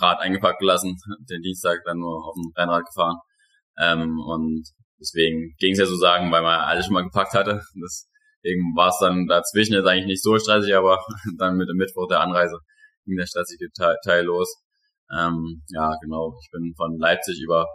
[0.00, 0.96] Rad eingepackt gelassen,
[1.30, 3.16] den Dienstag dann nur auf dem Rennrad gefahren.
[3.78, 4.64] Ähm, und
[5.00, 7.62] deswegen ging es ja so sagen, weil man alles schon mal gepackt hatte.
[7.74, 10.98] Deswegen war es dann dazwischen jetzt eigentlich nicht so stressig, aber
[11.38, 12.58] dann mit dem Mittwoch der Anreise
[13.04, 14.62] ging der stressige Teil, los.
[15.12, 16.34] Ähm, ja, genau.
[16.42, 17.66] Ich bin von Leipzig über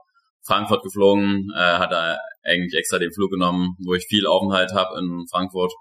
[0.45, 5.25] Frankfurt geflogen, äh, hatte eigentlich extra den Flug genommen, wo ich viel Aufenthalt habe in
[5.29, 5.73] Frankfurt.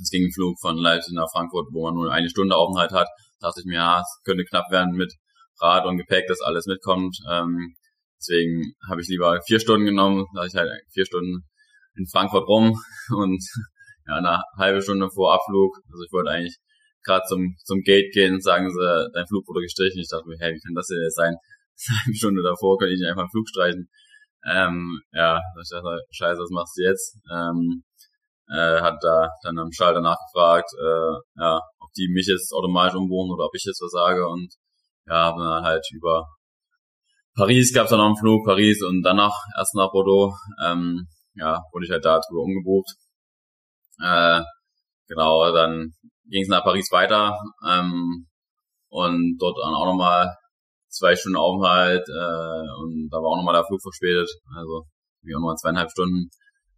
[0.00, 3.08] Es ging ein Flug von Leipzig nach Frankfurt, wo man nur eine Stunde Aufenthalt hat.
[3.40, 5.12] Da dachte ich mir, ja, es könnte knapp werden mit
[5.60, 7.18] Rad und Gepäck, dass alles mitkommt.
[7.30, 7.74] Ähm,
[8.22, 11.44] deswegen habe ich lieber vier Stunden genommen, da ich halt vier Stunden
[11.96, 12.78] in Frankfurt rum
[13.16, 13.42] und
[14.06, 15.76] ja, eine halbe Stunde vor Abflug.
[15.90, 16.56] Also ich wollte eigentlich
[17.04, 20.00] gerade zum, zum Gate gehen, sagen sie, dein Flug wurde gestrichen.
[20.00, 21.34] Ich dachte mir, hey, wie kann das denn jetzt sein?
[22.06, 23.88] Eine Stunde davor könnte ich nicht einfach einen Flug streichen.
[24.44, 27.18] Ähm, ja, ich dachte, scheiße, was machst du jetzt?
[27.32, 27.82] Ähm,
[28.48, 33.32] äh, hat da dann am Schalter nachgefragt, äh, ja, ob die mich jetzt automatisch umbuchen
[33.32, 34.52] oder ob ich jetzt was sage und
[35.06, 36.26] ja, haben dann halt über
[37.34, 41.62] Paris gab es dann noch einen Flug, Paris und danach erst nach Bordeaux, ähm, ja,
[41.72, 42.90] wurde ich halt da drüber umgebucht.
[44.02, 44.42] Äh,
[45.08, 45.94] genau, dann
[46.28, 48.28] ging es nach Paris weiter ähm,
[48.88, 50.36] und dort dann auch nochmal
[50.88, 54.84] zwei Stunden Aufenthalt äh, und da war auch nochmal der Flug verspätet, also
[55.22, 56.28] wie auch nochmal zweieinhalb Stunden.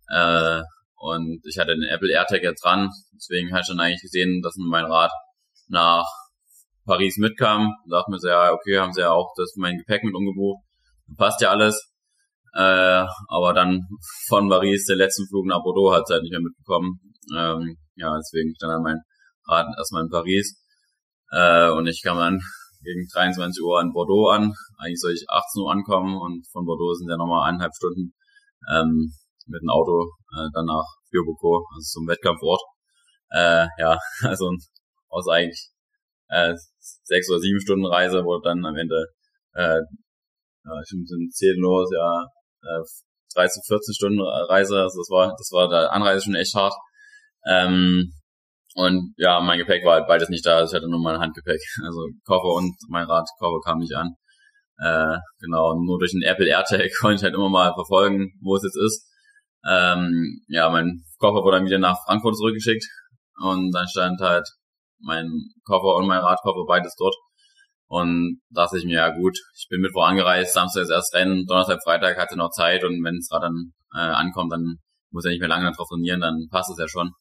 [0.08, 0.62] Äh,
[0.96, 4.54] und ich hatte den Apple AirTag jetzt dran, deswegen hatte ich dann eigentlich gesehen, dass
[4.56, 5.10] mein Rad
[5.66, 6.06] nach
[6.84, 7.72] Paris mitkam.
[7.88, 10.62] Dachte mir so, ja, okay, haben sie ja auch das mein Gepäck mit umgebucht.
[11.16, 11.92] Passt ja alles.
[12.54, 13.88] Äh, aber dann
[14.28, 17.00] von Paris, der letzten Flug nach Bordeaux, hat es halt nicht mehr mitbekommen.
[17.36, 19.00] Ähm, ja, deswegen stand dann mein
[19.46, 20.60] Rad erstmal in Paris.
[21.30, 22.40] Äh, und ich kam dann
[22.82, 24.52] gegen 23 Uhr in Bordeaux an.
[24.78, 28.14] Eigentlich soll ich 18 Uhr ankommen und von Bordeaux sind ja nochmal eineinhalb Stunden
[28.70, 29.12] ähm,
[29.46, 32.60] mit dem Auto äh, dann nach Fürbuko, also zum Wettkampfort.
[33.30, 34.50] Äh, ja, also
[35.08, 35.73] aus eigentlich
[36.28, 39.06] äh, sechs oder sieben Stunden Reise, wo dann am Ende
[39.54, 39.80] äh,
[40.64, 42.24] ja, sind zehn los, ja,
[42.62, 42.82] äh,
[43.34, 46.74] 13, 14 Stunden Reise, also das war, das war der Anreise schon echt hart.
[47.46, 48.12] Ähm,
[48.74, 51.60] und ja, mein Gepäck war halt beides nicht da, also ich hatte nur mein Handgepäck.
[51.84, 54.14] Also Koffer und mein Rad, Koffer kam nicht an.
[54.78, 58.64] Äh, genau, nur durch den Apple AirTag konnte ich halt immer mal verfolgen, wo es
[58.64, 59.08] jetzt ist.
[59.66, 62.84] Ähm, ja, mein Koffer wurde dann wieder nach Frankfurt zurückgeschickt
[63.40, 64.46] und dann stand halt
[65.04, 65.30] mein
[65.64, 67.14] Koffer und mein Radkoffer beides dort.
[67.86, 71.80] Und dachte ich mir, ja gut, ich bin Mittwoch angereist, Samstag ist erst Rennen, Donnerstag,
[71.84, 74.78] Freitag hatte noch Zeit und wenn das Rad dann äh, ankommt, dann
[75.10, 77.12] muss er nicht mehr lange drauf trainieren, dann passt es ja schon.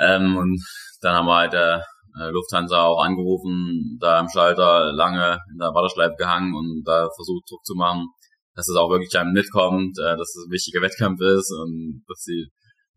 [0.00, 0.62] Ähm, und
[1.00, 1.84] dann haben wir halt der
[2.18, 7.50] äh, Lufthansa auch angerufen, da im Schalter lange in der Warteschleife gehangen und da versucht
[7.50, 8.06] Druck zu machen,
[8.54, 12.20] dass es auch wirklich einem mitkommt, äh, dass es ein wichtiger Wettkampf ist und dass
[12.20, 12.48] sie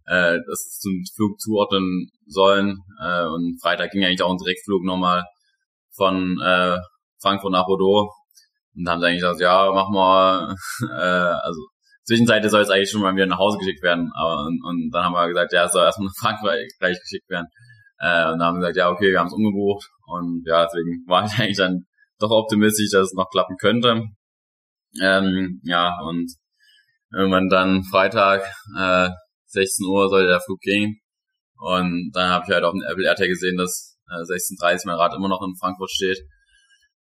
[0.09, 2.77] äh, dass es zum Flug zuordnen sollen.
[3.01, 5.23] Äh, und Freitag ging eigentlich auch ein Direktflug nochmal
[5.95, 6.77] von äh,
[7.21, 8.11] Frankfurt nach Bordeaux.
[8.75, 10.55] Und da haben sie eigentlich gesagt, ja, mach mal,
[10.89, 11.61] äh, also
[12.09, 14.09] Zwischenzeitlich soll es eigentlich schon mal wieder nach Hause geschickt werden.
[14.15, 17.45] Aber, und, und dann haben wir gesagt, ja, es soll erstmal nach Frankreich geschickt werden.
[17.99, 19.87] Äh, und dann haben wir gesagt, ja, okay, wir haben es umgebucht.
[20.07, 21.85] Und ja, deswegen war ich eigentlich dann
[22.17, 24.05] doch optimistisch, dass es noch klappen könnte.
[24.99, 26.33] Ähm, ja, und
[27.13, 28.41] irgendwann dann Freitag,
[28.75, 29.09] äh,
[29.49, 30.99] 16 Uhr sollte der Flug gehen.
[31.57, 35.13] Und dann habe ich halt auf dem Apple AirTag gesehen, dass äh, 16.30 mein Rad
[35.13, 36.19] immer noch in Frankfurt steht.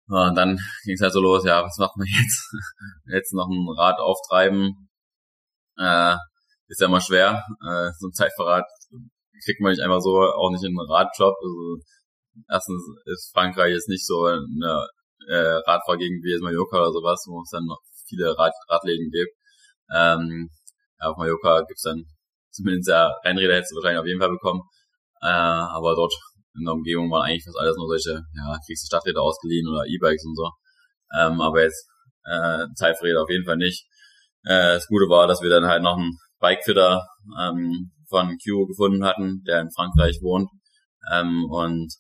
[0.08, 2.52] Und dann ging es halt so los, ja, was macht man jetzt?
[3.06, 4.88] jetzt noch ein Rad auftreiben,
[5.78, 6.16] äh,
[6.66, 7.44] ist ja immer schwer.
[7.62, 8.66] Äh, so ein Zeitverrat
[9.44, 11.34] kriegt man nicht einfach so, auch nicht in einen Radjob.
[11.40, 11.78] Also,
[12.48, 14.88] erstens ist Frankreich jetzt nicht so eine
[15.28, 19.32] äh, Radfahrgegend wie Mallorca oder sowas, wo es dann noch viele Rad Radläden gibt.
[19.94, 20.50] Ähm,
[21.00, 22.04] ja, auf Mallorca gibt's dann
[22.60, 24.62] zumindest ja Rennräder hättest du wahrscheinlich auf jeden Fall bekommen.
[25.22, 26.12] Äh, aber dort
[26.56, 29.84] in der Umgebung waren eigentlich fast alles nur solche, ja, kriegst du Stadträder ausgeliehen oder
[29.86, 30.50] E-Bikes und so.
[31.16, 31.88] Ähm, aber jetzt
[32.24, 33.86] äh, Zeiträder auf jeden Fall nicht.
[34.44, 37.06] Äh, das Gute war, dass wir dann halt noch einen Bikefitter
[37.38, 40.50] ähm, von Q gefunden hatten, der in Frankreich wohnt
[41.12, 41.94] ähm, und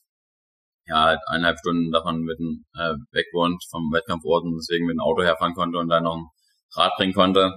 [0.86, 5.00] ja, halt eineinhalb Stunden davon mit dem, äh, weg vom Wettkampfort und deswegen mit dem
[5.00, 6.26] Auto herfahren konnte und dann noch ein
[6.74, 7.52] Rad bringen konnte.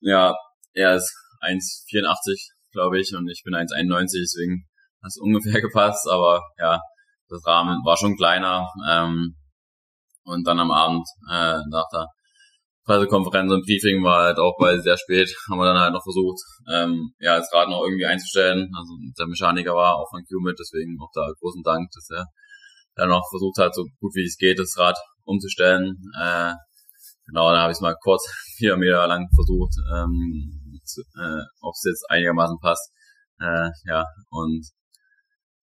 [0.00, 0.34] Ja,
[0.72, 1.12] er ist
[1.44, 4.64] 1,84, glaube ich, und ich bin 1,91, deswegen
[5.02, 6.80] hat es ungefähr gepasst, aber ja,
[7.28, 8.68] das Rahmen war schon kleiner.
[8.88, 9.36] Ähm,
[10.24, 12.06] und dann am Abend äh, nach der
[12.84, 16.38] Pressekonferenz und Briefing war halt auch bei sehr spät, haben wir dann halt noch versucht,
[16.70, 18.70] ähm, ja, das Rad noch irgendwie einzustellen.
[18.76, 22.26] Also der Mechaniker war auch von Q mit, deswegen auch da großen Dank, dass er
[22.94, 25.96] dann noch versucht hat, so gut wie es geht, das Rad umzustellen.
[26.20, 26.52] Äh,
[27.26, 28.26] genau, dann habe ich es mal kurz
[28.56, 30.60] vier Meter lang versucht, ähm,
[31.16, 32.92] äh, ob es jetzt einigermaßen passt.
[33.40, 34.64] Äh, ja, und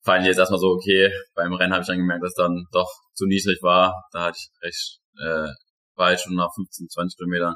[0.04, 2.90] fand jetzt erstmal so, okay, beim Rennen habe ich dann gemerkt, dass es dann doch
[3.14, 3.94] zu niedrig war.
[4.12, 5.48] Da hatte ich recht, äh,
[5.96, 7.56] war ich schon nach 15, 20 Kilometern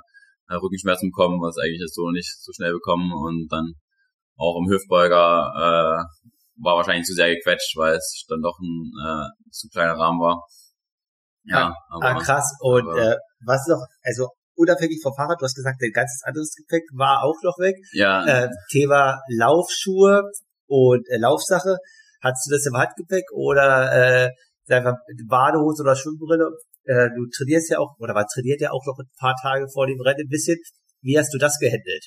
[0.49, 3.73] äh, Rückenschmerzen bekommen, was eigentlich jetzt so nicht so schnell bekommen und dann
[4.37, 6.03] auch im Hüftbeuger äh,
[6.59, 10.45] war wahrscheinlich zu sehr gequetscht, weil es dann doch ein äh, zu kleiner Rahmen war.
[11.43, 12.57] Ja, ah, aber, ah, krass.
[12.59, 13.15] Und aber, äh,
[13.45, 17.37] was noch, also unabhängig vom Fahrrad, du hast gesagt, dein ganzes anderes Gepäck war auch
[17.43, 17.75] noch weg.
[17.93, 18.25] Ja.
[18.25, 20.23] Äh, Thema Laufschuhe
[20.67, 21.77] und äh, Laufsache.
[22.21, 24.29] Hattest du das im Handgepäck oder äh,
[24.69, 24.95] einfach
[25.27, 26.49] Badehose oder Schwimmbrille?
[26.83, 29.85] Äh, du trainierst ja auch, oder war trainiert ja auch noch ein paar Tage vor
[29.85, 30.57] dem Rennen ein bisschen.
[31.01, 32.05] Wie hast du das gehandelt?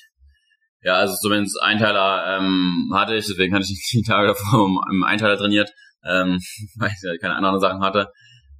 [0.83, 5.37] Ja, also zumindest Einteiler ähm, hatte ich, deswegen hatte ich die Tage davor im Einteiler
[5.37, 5.71] trainiert,
[6.03, 6.39] ähm,
[6.77, 8.07] weil ich ja keine anderen Sachen hatte.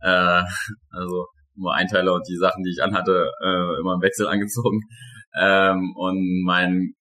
[0.01, 0.43] Äh,
[0.91, 4.81] also nur Einteiler und die Sachen, die ich anhatte, äh, immer im Wechsel angezogen.
[5.35, 6.93] Ähm, und mein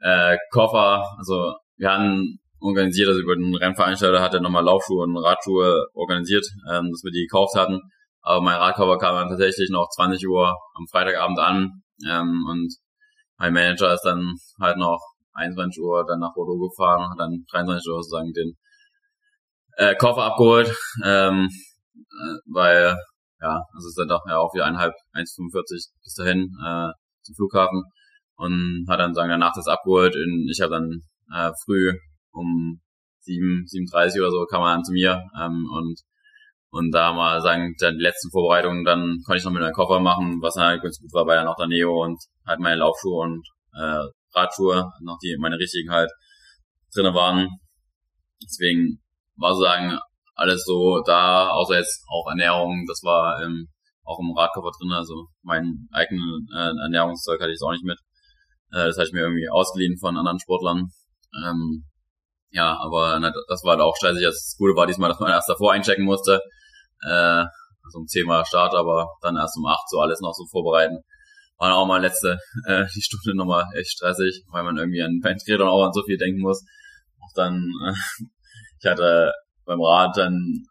[0.00, 5.16] äh, Koffer, also wir hatten organisiert, also über den Rennveranstalter hat er nochmal Laufschuhe und
[5.16, 7.80] Radschuhe organisiert, ähm, dass wir die gekauft hatten.
[8.22, 12.74] Aber mein Radcover kam dann tatsächlich noch 20 Uhr am Freitagabend an ähm, und
[13.38, 15.00] mein Manager ist dann halt noch
[15.34, 18.56] 21 Uhr dann nach Bordeaux gefahren und hat dann 23 Uhr sozusagen den
[19.76, 21.48] äh, Koffer abgeholt, ähm,
[21.94, 22.96] äh, weil
[23.40, 27.84] ja, also ist dann doch ja auch wieder eineinhalb, 1,45 bis dahin äh, zum Flughafen
[28.36, 30.14] und hat dann sagen danach das abgeholt.
[30.14, 31.92] Und ich habe dann äh, früh
[32.32, 32.80] um
[33.20, 36.00] 7, 7.30 oder so kam er dann zu mir ähm, und
[36.70, 40.00] und da mal sagen, dann die letzten Vorbereitungen, dann konnte ich noch mit meinem Koffer
[40.00, 43.22] machen, was halt ganz gut war, weil dann noch der Neo und halt meine Laufschuhe
[43.22, 44.02] und äh,
[44.34, 46.10] Radschuhe, noch die meine richtigen halt
[46.94, 47.48] drinne waren.
[48.42, 49.02] Deswegen
[49.36, 49.98] war sozusagen
[50.36, 53.68] alles so da, außer jetzt auch Ernährung, das war ähm,
[54.04, 57.98] auch im Radkoffer drin, also mein eigenen äh, Ernährungszeug hatte ich auch nicht mit.
[58.70, 60.90] Äh, das hatte ich mir irgendwie ausgeliehen von anderen Sportlern.
[61.44, 61.84] Ähm,
[62.50, 64.22] ja, aber na, das war halt auch stressig.
[64.22, 66.40] Das Gute war diesmal, dass man erst davor einchecken musste.
[67.02, 67.44] Äh,
[67.84, 70.98] also um 10 Mal Start, aber dann erst um 8 so alles noch so vorbereiten.
[71.58, 75.68] War auch mal letzte, äh, die Stunde nochmal echt stressig, weil man irgendwie an Triathlon
[75.68, 76.62] auch an so viel denken muss.
[77.20, 77.92] Auch dann, äh,
[78.80, 79.32] ich hatte
[79.66, 80.64] beim Rad dann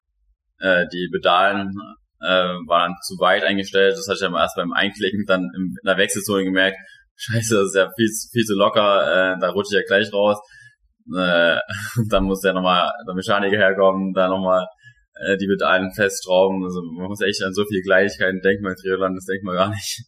[0.60, 1.78] äh, die Pedalen
[2.22, 3.96] äh, waren zu weit eingestellt.
[3.98, 6.78] Das hatte ich aber erst beim Einklicken dann in der Wechselzone gemerkt.
[7.18, 10.38] Scheiße, das ist ja viel, viel zu locker, äh, da rutsche ich ja gleich raus.
[11.16, 11.58] Äh,
[12.10, 14.66] dann muss ja nochmal der Mechaniker herkommen, da nochmal
[15.26, 16.64] äh, die Pedalen festschrauben.
[16.64, 19.70] Also man muss echt an so viele Gleichheiten denken bei Triathlon, das denkt man gar
[19.70, 20.04] nicht.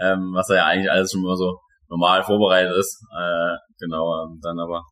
[0.00, 3.02] Ähm, was da ja eigentlich alles schon immer so normal vorbereitet ist.
[3.16, 4.82] Äh, genau, und dann aber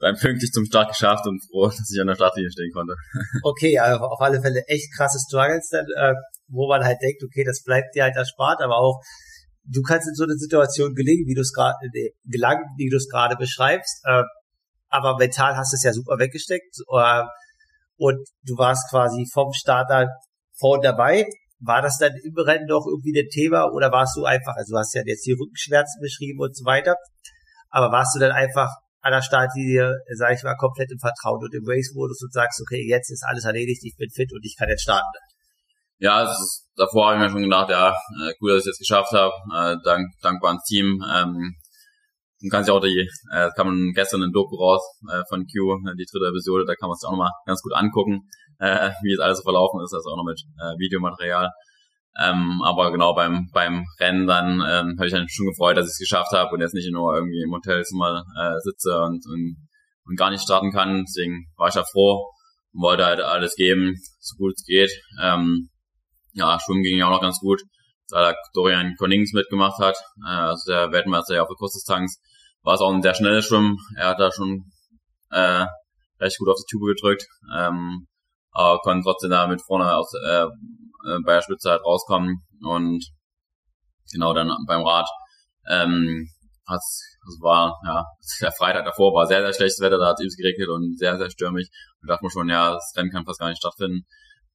[0.00, 2.94] dann pünktlich zum Start geschafft und froh, dass ich an der Startlinie stehen konnte.
[3.42, 6.14] okay, ja, auf alle Fälle echt krasse Struggles dann, äh,
[6.48, 9.00] wo man halt denkt, okay, das bleibt dir halt erspart, aber auch
[9.64, 12.96] du kannst in so eine Situation gelingen, wie du es gerade äh, gelangen, wie du
[12.96, 14.00] es gerade beschreibst.
[14.04, 14.22] Äh,
[14.88, 17.22] aber mental hast du es ja super weggesteckt äh,
[17.96, 20.06] und du warst quasi vom Start da
[20.58, 21.26] vorne dabei.
[21.60, 24.78] War das dann im Rennen noch irgendwie ein Thema oder warst du einfach, also du
[24.78, 26.94] hast ja jetzt die Rückenschmerzen beschrieben und so weiter,
[27.68, 31.54] aber warst du dann einfach an der Startlinie, sage ich mal, komplett im Vertrauen und
[31.54, 34.68] im Race-Modus und sagst, okay, jetzt ist alles erledigt, ich bin fit und ich kann
[34.68, 35.06] jetzt starten.
[35.98, 39.12] Ja, ist, davor habe ich mir schon gedacht, ja, äh, cool, dass ich jetzt geschafft
[39.12, 41.02] habe, äh, dank, dankbar ans Team.
[41.02, 41.54] Ähm,
[42.40, 44.80] man kann sich auch die, äh, kann man gestern in Doku raus
[45.10, 47.74] äh, von Q, äh, die dritte Episode, da kann man sich auch nochmal ganz gut
[47.74, 48.28] angucken,
[48.60, 51.50] äh, wie es alles so verlaufen ist, also auch noch mit äh, Videomaterial.
[52.20, 55.92] Ähm, aber genau beim beim Rennen dann ähm, habe ich dann schon gefreut, dass ich
[55.92, 59.56] es geschafft habe und jetzt nicht nur irgendwie im Hotelzimmer äh, sitze und, und,
[60.04, 61.04] und gar nicht starten kann.
[61.06, 62.28] Deswegen war ich ja froh
[62.72, 64.90] und wollte halt alles geben, so gut es geht.
[65.22, 65.70] Ähm,
[66.32, 67.62] ja, Schwimmen ging ja auch noch ganz gut,
[68.08, 72.20] da Dorian Konings mitgemacht hat, äh, also der Weltmeister ja auf der Kurzdistanz,
[72.62, 73.76] war es auch ein sehr schnelles Schwimmen.
[73.96, 74.64] Er hat da schon
[75.30, 75.66] äh,
[76.20, 77.26] recht gut auf die Tube gedrückt,
[77.56, 78.06] ähm,
[78.50, 80.46] aber konnte trotzdem da mit vorne aus, äh,
[81.06, 83.04] äh, bei der Spitze halt rauskommen und
[84.12, 85.08] genau dann beim Rad
[85.68, 86.28] ähm,
[86.68, 88.04] hat's, es war, ja,
[88.40, 91.30] der Freitag davor war sehr, sehr schlechtes Wetter, da hat es geregnet und sehr, sehr
[91.30, 91.68] stürmig.
[92.00, 94.06] Und dachte mir schon, ja, das Rennen kann fast gar nicht stattfinden.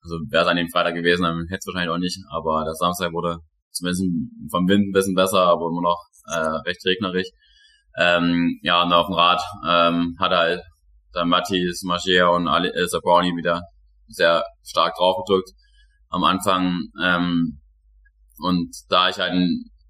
[0.02, 2.20] Also wäre es an dem Freitag gewesen, dann hätte es wahrscheinlich auch nicht.
[2.30, 3.38] Aber der Samstag wurde
[3.72, 4.04] zumindest
[4.52, 7.32] vom Wind ein bisschen besser, aber immer noch äh, recht regnerig.
[7.98, 10.62] Ähm, ja, und auf dem Rad ähm, hat halt
[11.16, 13.62] der Matthias Marchier und Ali, äh, Brownie wieder
[14.08, 15.52] sehr stark draufgedrückt
[16.14, 16.90] am Anfang.
[17.02, 17.60] Ähm,
[18.38, 19.34] und da ich halt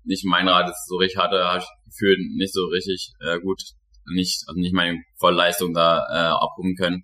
[0.04, 3.62] nicht mein Rad so richtig hatte, habe ich gefühlt nicht so richtig äh, gut,
[4.08, 7.04] nicht, also nicht meine Vollleistung da äh, abrufen können.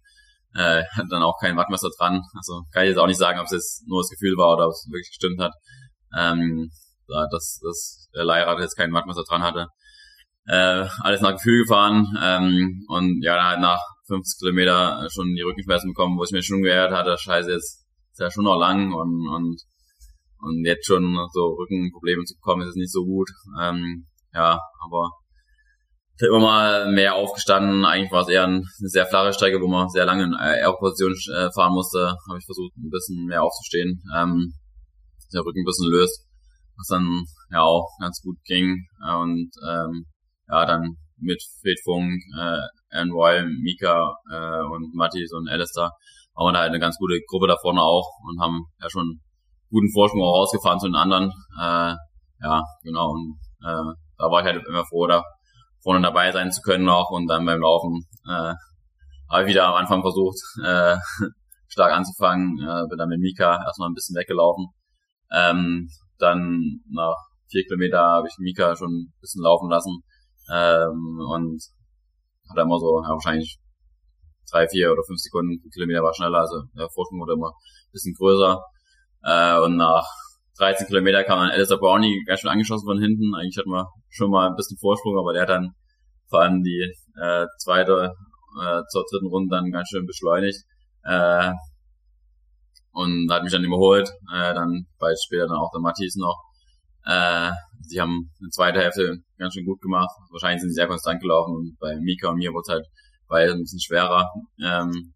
[0.55, 2.21] äh, hat dann auch kein Wattmesser dran.
[2.35, 4.65] Also kann ich jetzt auch nicht sagen, ob es jetzt nur das Gefühl war oder
[4.65, 5.53] ob es wirklich gestimmt hat.
[6.17, 6.71] Ähm,
[7.31, 9.67] dass, dass der Leihrad jetzt kein Wattmesser dran hatte.
[10.45, 15.41] Äh, alles nach Gefühl gefahren ähm, und ja, dann halt nach 50 Kilometer schon die
[15.41, 17.85] Rückenschmerzen bekommen, wo ich mir schon geärgert hatte, scheiße, jetzt
[18.19, 19.61] ist ja schon noch lang und, und,
[20.39, 23.29] und jetzt schon so Rückenprobleme zu bekommen, ist es nicht so gut.
[23.61, 25.11] Ähm, ja, aber
[26.19, 27.85] immer mal mehr aufgestanden.
[27.85, 31.49] Eigentlich war es eher eine sehr flache Strecke, wo man sehr lange in Aero-Position äh,
[31.53, 32.13] fahren musste.
[32.27, 34.53] Habe ich versucht, ein bisschen mehr aufzustehen, ähm,
[35.33, 36.27] der Rücken ein bisschen löst,
[36.75, 38.85] was dann ja auch ganz gut ging.
[39.01, 40.05] Und ähm,
[40.49, 45.91] ja, dann mit Fred Funk, äh, Aaron Royal, Mika äh, und Mattis und Alistair
[46.39, 49.19] haben wir da halt eine ganz gute Gruppe da vorne auch und haben ja schon
[49.69, 51.31] guten Vorsprung auch rausgefahren zu den anderen.
[51.59, 51.93] Äh,
[52.41, 53.11] ja, genau.
[53.11, 55.21] Und äh, da war ich halt immer froh, da
[55.83, 58.53] vorne dabei sein zu können noch und dann beim Laufen äh,
[59.29, 60.95] habe ich wieder am Anfang versucht, äh,
[61.67, 64.67] stark anzufangen, äh, bin dann mit Mika erstmal ein bisschen weggelaufen.
[65.31, 67.15] Ähm, dann nach
[67.49, 70.03] vier Kilometer habe ich Mika schon ein bisschen laufen lassen
[70.51, 71.61] ähm, und
[72.49, 73.59] hat immer so ja, wahrscheinlich
[74.51, 77.91] drei, vier oder fünf Sekunden pro Kilometer war schneller, also der Vorsprung wurde immer ein
[77.91, 78.61] bisschen größer.
[79.23, 80.07] Äh, und nach
[80.57, 83.33] 13 Kilometer kam dann Alistair Brownie ganz schön angeschossen von hinten.
[83.35, 85.73] Eigentlich hatten wir schon mal ein bisschen Vorsprung, aber der hat dann
[86.27, 88.13] vor allem die äh, zweite
[88.61, 90.59] äh, zur dritten Runde dann ganz schön beschleunigt.
[91.03, 91.51] Äh,
[92.91, 94.09] und hat mich dann überholt.
[94.33, 96.37] Äh, dann bald später dann auch der Matthias noch.
[97.05, 100.09] Äh, sie haben eine zweite Hälfte ganz schön gut gemacht.
[100.31, 102.85] Wahrscheinlich sind sie sehr konstant gelaufen und bei Mika und mir wurde es halt
[103.29, 104.29] weil ein bisschen schwerer.
[104.61, 105.13] Ähm,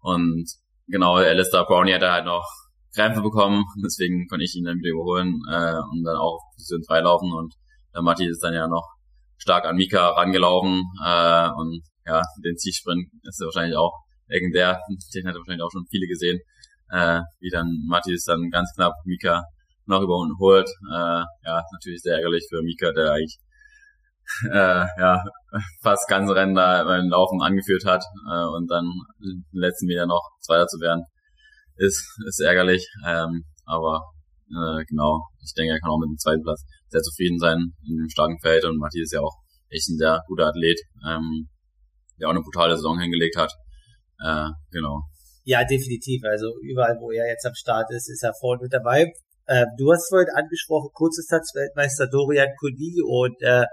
[0.00, 0.48] und
[0.88, 2.46] genau, Alistair Brownie hat halt noch
[2.94, 6.82] Krämpfe bekommen, deswegen konnte ich ihn dann wieder überholen äh, und dann auch auf Position
[6.88, 7.54] 3 laufen und
[7.94, 8.88] der Matti ist dann ja noch
[9.36, 13.92] stark an Mika rangelaufen äh, und ja, den Zielsprint ist wahrscheinlich auch
[14.26, 14.80] legendär,
[15.14, 16.40] den hat wahrscheinlich auch schon viele gesehen,
[16.90, 19.44] äh, wie dann Matti ist dann ganz knapp Mika
[19.86, 20.68] noch überholt.
[20.90, 23.38] Äh, ja, natürlich sehr ärgerlich für Mika, der eigentlich
[24.52, 25.22] äh, ja,
[25.82, 28.84] fast ganze Rennen da beim Laufen angeführt hat äh, und dann
[29.20, 31.04] im letzten Meter noch Zweiter zu werden
[31.76, 32.86] ist, ist ärgerlich.
[33.06, 34.02] Ähm, aber
[34.50, 37.96] äh, genau, ich denke, er kann auch mit dem zweiten Platz sehr zufrieden sein in
[37.96, 39.36] dem starken Feld und Matthias ist ja auch
[39.70, 41.48] echt ein sehr guter Athlet, ähm,
[42.18, 43.52] der auch eine brutale Saison hingelegt hat.
[44.22, 45.02] Äh, genau.
[45.44, 46.22] Ja, definitiv.
[46.24, 49.12] Also überall, wo er jetzt am Start ist, ist er vorne mit dabei.
[49.46, 53.64] Äh, du hast vorhin angesprochen, Kurzdistanz-Weltmeister Dorian Kuni und äh,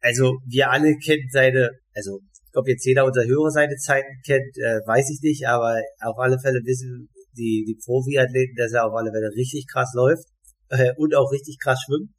[0.00, 4.56] also wir alle kennen seine, also ich glaube jetzt jeder unserer Hörer seine Zeiten kennt,
[4.58, 8.94] äh, weiß ich nicht, aber auf alle Fälle wissen die, die Profi-Athleten, dass er auf
[8.94, 10.26] alle Fälle richtig krass läuft
[10.70, 12.10] äh, und auch richtig krass schwimmt.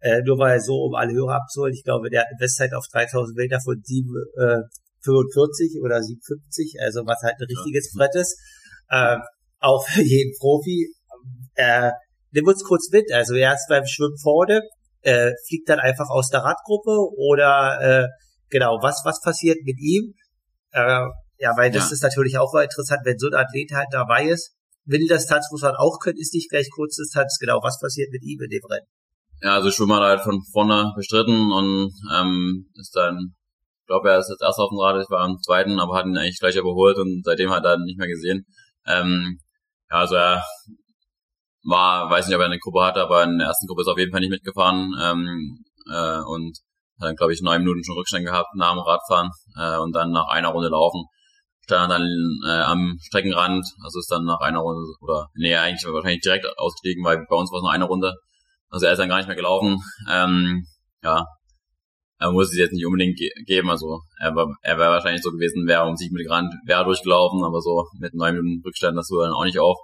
[0.00, 2.72] Äh, nur weil er so, um alle Hörer abzuholen, ich glaube, der hat eine Bestzeit
[2.72, 4.62] auf 3000 Meter von 7, äh,
[5.02, 8.38] 45 oder 750, also was halt ein richtiges Brett ist.
[8.90, 9.16] Äh,
[9.60, 10.88] auch für jeden Profi.
[11.54, 11.90] Äh,
[12.30, 13.12] nimm uns kurz mit.
[13.12, 14.62] Also er ist beim Schwimmen vorne,
[15.02, 18.08] äh, fliegt dann einfach aus der Radgruppe oder äh,
[18.50, 20.14] genau, was, was passiert mit ihm?
[20.72, 21.06] Äh,
[21.38, 21.94] ja, weil das ja.
[21.94, 24.54] ist natürlich auch interessant, wenn so ein Athlet halt dabei ist.
[24.84, 27.38] Mitteldistanz muss man auch können, ist nicht gleich Kurzdistanz.
[27.38, 28.86] Genau, was passiert mit ihm in dem Rennen?
[29.42, 33.36] Ja, also Schwimmer halt von vorne bestritten und ähm, ist dann,
[33.80, 36.06] ich glaube, er ist jetzt erst auf dem Rad, ich war am zweiten, aber hat
[36.06, 38.46] ihn eigentlich gleich überholt und seitdem hat er ihn nicht mehr gesehen.
[38.86, 39.38] Ähm,
[39.90, 40.42] ja, also er
[41.64, 43.92] war, weiß nicht, ob er eine Gruppe hatte, aber in der ersten Gruppe ist er
[43.92, 46.58] auf jeden Fall nicht mitgefahren ähm, äh, und
[47.00, 50.10] hat dann, glaube ich, neun Minuten schon Rückstand gehabt nach dem Radfahren äh, und dann
[50.10, 51.04] nach einer Runde laufen
[51.68, 52.08] stand dann
[52.46, 57.04] äh, am Streckenrand, also ist dann nach einer Runde oder nee, eigentlich wahrscheinlich direkt ausgestiegen,
[57.04, 58.14] weil bei uns war es nur eine Runde.
[58.70, 59.76] Also er ist dann gar nicht mehr gelaufen.
[60.10, 60.64] Ähm,
[61.02, 61.26] ja,
[62.18, 63.68] er muss es jetzt nicht unbedingt ge geben.
[63.70, 67.60] Also er, war, er wäre wahrscheinlich so gewesen, wäre um mit Grand wäre durchgelaufen, aber
[67.60, 69.76] so mit neun Minuten Rückstand, das wurde dann auch nicht auf.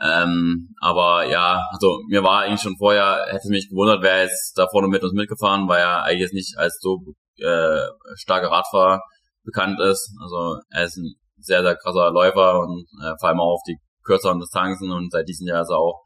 [0.00, 4.68] Ähm, aber ja, also mir war eigentlich schon vorher, hätte mich gewundert, wer jetzt da
[4.70, 7.00] vorne mit uns mitgefahren, weil er eigentlich jetzt nicht als so
[7.38, 9.00] äh, starker Radfahrer
[9.44, 10.14] bekannt ist.
[10.22, 13.78] Also er ist ein sehr, sehr krasser Läufer und äh, vor allem auch auf die
[14.04, 16.02] kürzeren Distanzen und seit diesem Jahr ist er auch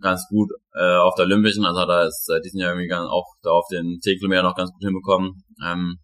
[0.00, 3.08] ganz gut äh, auf der Olympischen, also hat er es seit diesem Jahr irgendwie ganz,
[3.08, 5.44] auch da auf den 10 Kilometer noch ganz gut hinbekommen.
[5.64, 5.98] Ähm,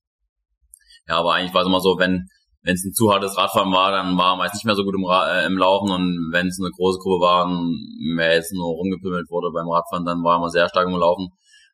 [1.09, 2.29] ja, aber eigentlich war es immer so, wenn
[2.67, 4.97] wenn es ein zu hartes Radfahren war, dann war er meist nicht mehr so gut
[4.97, 7.79] im, Ra äh, im Laufen und wenn es eine große Gruppe war und
[8.17, 11.29] mehr jetzt nur rumgepimmelt wurde beim Radfahren, dann war er immer sehr stark im Laufen.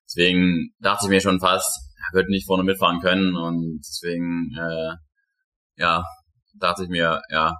[0.05, 4.93] Deswegen dachte ich mir schon fast, er wird nicht vorne mitfahren können und deswegen, äh,
[5.77, 6.05] ja,
[6.59, 7.57] dachte ich mir, ja,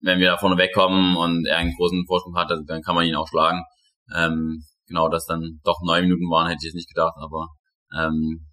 [0.00, 3.14] wenn wir da vorne wegkommen und er einen großen Vorsprung hat, dann kann man ihn
[3.14, 3.62] auch schlagen.
[4.16, 7.48] Ähm, genau, dass dann doch neun Minuten waren, hätte ich jetzt nicht gedacht, aber
[7.94, 8.46] ähm,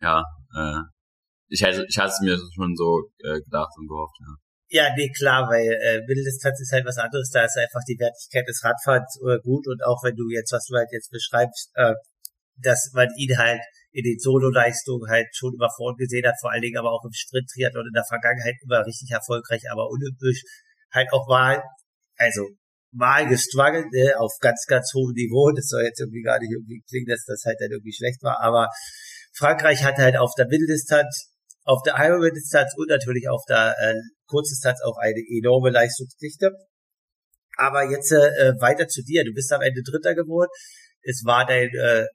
[0.00, 0.24] ja,
[0.56, 0.80] äh,
[1.52, 4.32] ich hätte, ich hatte es mir schon so äh, gedacht und gehofft, ja.
[4.72, 8.48] Ja, nee, klar, weil äh, Mitteldistanz ist halt was anderes, da ist einfach die Wertigkeit
[8.48, 11.92] des Radfahrens äh, gut und auch wenn du jetzt, was du halt jetzt beschreibst, äh,
[12.56, 13.60] dass man ihn halt
[13.92, 17.12] in den Solo-Leistungen halt schon immer vorn gesehen hat, vor allen Dingen aber auch im
[17.12, 20.40] Sprint-Triathlon in der Vergangenheit immer richtig erfolgreich, aber unüblich
[20.90, 21.60] halt auch mal,
[22.16, 22.48] also
[22.92, 25.52] mal gestruggelt, ne, auf ganz, ganz hohem Niveau.
[25.52, 28.40] Das soll jetzt irgendwie gar nicht irgendwie klingen, dass das halt dann irgendwie schlecht war,
[28.40, 28.68] aber
[29.36, 31.31] Frankreich hat halt auf der Mitteldistanz
[31.64, 33.94] auf der Ironman-Distanz und natürlich auf der äh,
[34.26, 36.52] Kurzdistanz auch eine enorme Leistungsdichte.
[37.56, 39.24] Aber jetzt äh, weiter zu dir.
[39.24, 40.48] Du bist am Ende Dritter geworden.
[41.02, 42.06] Es war dein äh,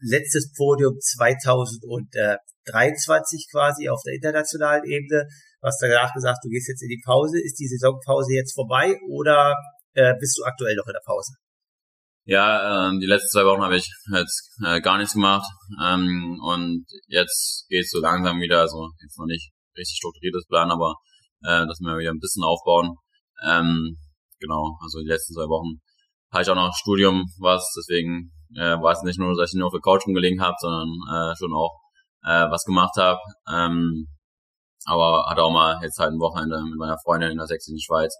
[0.00, 5.26] letztes Podium 2023 quasi auf der internationalen Ebene.
[5.60, 7.40] Du hast danach gesagt, du gehst jetzt in die Pause.
[7.42, 9.54] Ist die Saisonpause jetzt vorbei oder
[9.94, 11.32] äh, bist du aktuell noch in der Pause?
[12.24, 15.44] Ja, äh, die letzten zwei Wochen habe ich jetzt äh, gar nichts gemacht
[15.82, 20.70] ähm, und jetzt geht es so langsam wieder, also jetzt noch nicht richtig strukturiertes Plan,
[20.70, 20.94] aber
[21.42, 22.94] äh, dass wir wieder ein bisschen aufbauen.
[23.44, 23.98] Ähm,
[24.38, 25.82] genau, also die letzten zwei Wochen
[26.30, 29.66] habe ich auch noch Studium was, deswegen äh, war es nicht nur, dass ich nur
[29.66, 31.74] auf der Couch rumgelegen habe, sondern äh, schon auch
[32.22, 33.18] äh, was gemacht habe.
[33.50, 34.06] Ähm,
[34.84, 38.14] aber hatte auch mal jetzt halt ein Wochenende mit meiner Freundin in der sächsischen Schweiz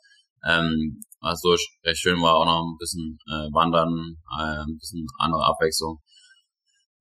[0.46, 5.06] ähm, was so recht schön war, auch noch ein bisschen äh, Wandern, äh, ein bisschen
[5.18, 6.00] andere Abwechslung.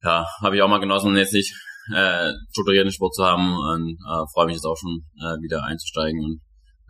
[0.03, 1.53] Ja, habe ich auch mal genossen, jetzt nicht
[1.93, 6.23] äh, strukturierten Sport zu haben und äh, freue mich jetzt auch schon äh, wieder einzusteigen
[6.23, 6.41] und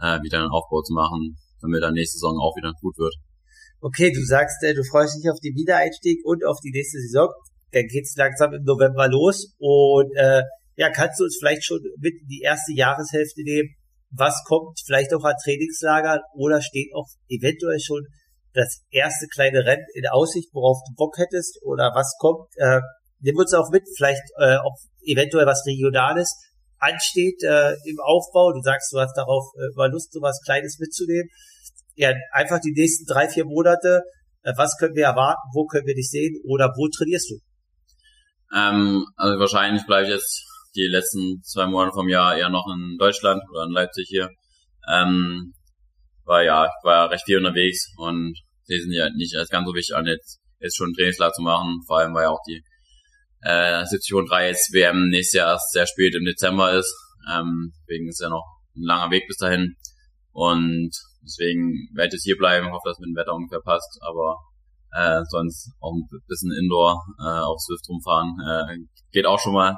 [0.02, 3.16] äh, wieder einen Aufbau zu machen, damit dann nächste Saison auch wieder gut wird.
[3.80, 7.30] Okay, du sagst, äh, du freust dich auf den Wiedereinstieg und auf die nächste Saison.
[7.72, 10.43] Dann geht's langsam im November los und äh,
[10.76, 13.70] ja, kannst du uns vielleicht schon mit in die erste Jahreshälfte nehmen?
[14.12, 18.05] Was kommt vielleicht auch an Trainingslagern oder steht auch eventuell schon
[18.53, 22.49] das erste kleine Rennen in Aussicht, worauf du Bock hättest oder was kommt.
[22.57, 22.82] Äh,
[23.20, 24.74] nimm uns auch mit, vielleicht äh, ob
[25.05, 26.36] eventuell was Regionales
[26.80, 28.51] ansteht äh, im Aufbau.
[28.51, 31.30] Du sagst, du hast darauf äh, mal Lust, so was Kleines mitzunehmen.
[31.95, 34.01] Ja, einfach die nächsten drei, vier Monate,
[34.43, 37.36] äh, was können wir erwarten, wo können wir dich sehen oder wo trainierst du?
[38.53, 42.97] Ähm, also wahrscheinlich bleibe ich jetzt die letzten zwei Monate vom Jahr eher noch in
[42.97, 44.30] Deutschland oder in Leipzig hier.
[44.91, 45.53] Ähm,
[46.26, 48.38] war ja, ich war recht viel unterwegs und
[48.69, 51.41] die sind ja nicht als ganz so wichtig an, jetzt, jetzt schon ein Trainingslager zu
[51.41, 51.82] machen.
[51.86, 52.63] Vor allem, weil ja auch die
[53.41, 56.93] äh, 70.3 jetzt WM nächstes Jahr erst sehr spät im Dezember ist.
[57.32, 58.45] Ähm, deswegen ist ja noch
[58.76, 59.76] ein langer Weg bis dahin.
[60.32, 60.91] Und
[61.24, 64.38] deswegen werde ich jetzt hier bleiben, hoffe, dass mit dem Wetter ungefähr passt, aber
[64.93, 68.38] äh, sonst auch ein bisschen Indoor äh, auf Swift rumfahren.
[68.47, 68.78] Äh,
[69.11, 69.78] geht auch schon mal.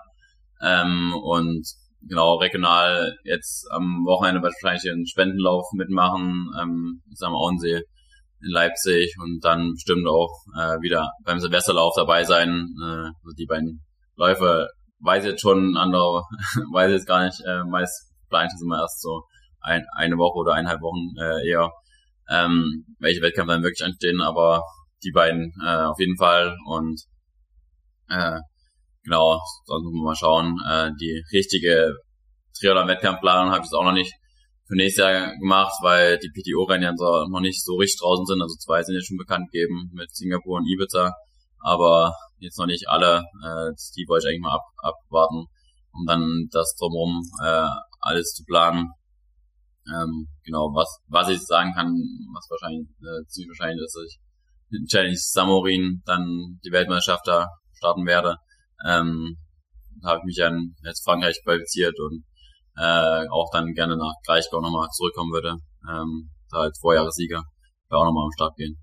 [0.63, 1.67] Ähm, und
[2.07, 7.81] genau, regional jetzt am Wochenende wahrscheinlich einen Spendenlauf mitmachen, ähm, ist am Auensee
[8.41, 12.67] in Leipzig und dann bestimmt auch äh, wieder beim Silvesterlauf dabei sein.
[12.81, 13.83] Äh, also die beiden
[14.15, 14.67] Läufe
[14.99, 16.23] weiß jetzt schon, andere
[16.73, 19.23] weiß jetzt gar nicht, äh, meist plant es immer erst so
[19.61, 21.71] ein, eine Woche oder eineinhalb Wochen äh, eher,
[22.29, 24.63] ähm, welche Wettkämpfe dann wirklich anstehen, aber
[25.03, 26.55] die beiden äh, auf jeden Fall.
[26.65, 27.01] Und
[28.09, 28.39] äh,
[29.03, 30.57] genau, sonst wir mal schauen.
[30.67, 31.93] Äh, die richtige
[32.59, 34.13] Triathlon-Wettkampfplanung habe ich jetzt auch noch nicht
[34.67, 38.41] für nächstes Jahr gemacht, weil die PTO-Rennen ja so, noch nicht so richtig draußen sind.
[38.41, 41.13] Also zwei sind jetzt schon bekannt gegeben mit Singapur und Ibiza,
[41.59, 43.23] aber jetzt noch nicht alle.
[43.43, 45.45] Äh, die wollte ich eigentlich mal ab, abwarten,
[45.91, 47.67] um dann das drumherum äh,
[47.99, 48.91] alles zu planen.
[49.87, 51.93] Ähm, genau, was, was ich sagen kann,
[52.33, 54.19] was wahrscheinlich äh, ziemlich wahrscheinlich ist, dass ich
[54.71, 58.37] in Challenge Samorin dann die Weltmeisterschaft da starten werde.
[58.85, 59.37] Ähm,
[60.03, 62.23] habe ich mich an jetzt Frankreich qualifiziert und
[62.77, 65.57] äh, auch dann gerne nach Gleichgau nochmal zurückkommen würde.
[65.87, 67.43] Ähm, da als Vorjahressieger
[67.89, 68.77] da auch nochmal am Start gehen.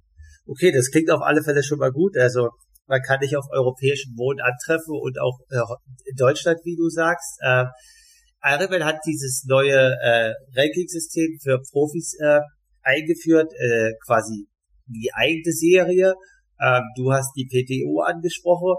[0.46, 2.16] Okay, das klingt auf alle Fälle schon mal gut.
[2.16, 2.50] Also
[2.86, 5.60] man kann dich auf europäischem Boden antreffen und auch äh,
[6.06, 7.38] in Deutschland, wie du sagst.
[7.40, 7.66] Äh,
[8.42, 12.40] Ironman hat dieses neue äh, Ranking-System für Profis äh,
[12.82, 14.48] eingeführt, äh, quasi
[14.86, 16.14] die eigene Serie.
[16.58, 18.74] Äh, du hast die PTO angesprochen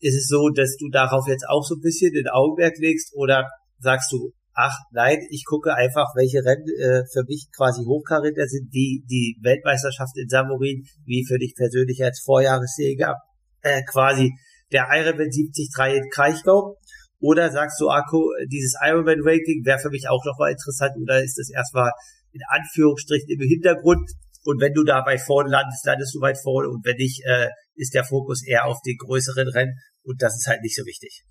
[0.00, 3.48] ist es so, dass du darauf jetzt auch so ein bisschen den Augenmerk legst oder
[3.78, 8.68] sagst du, ach nein, ich gucke einfach, welche Rennen äh, für mich quasi Hochkaräter sind,
[8.72, 13.16] wie die Weltmeisterschaft in Samorin, wie für dich persönlich als Vorjahresjäger,
[13.62, 14.32] äh, quasi
[14.72, 16.76] der Ironman 73 in Kraichgau.
[17.20, 21.50] Oder sagst du, Akku, dieses Ironman-Ranking wäre für mich auch nochmal interessant oder ist das
[21.50, 21.90] erstmal
[22.32, 24.10] in Anführungsstrichen im Hintergrund
[24.44, 27.94] und wenn du dabei vorne landest, landest du weit vorne und wenn nicht, äh, ist
[27.94, 31.24] der Fokus eher auf die größeren Rennen und das ist halt nicht so wichtig.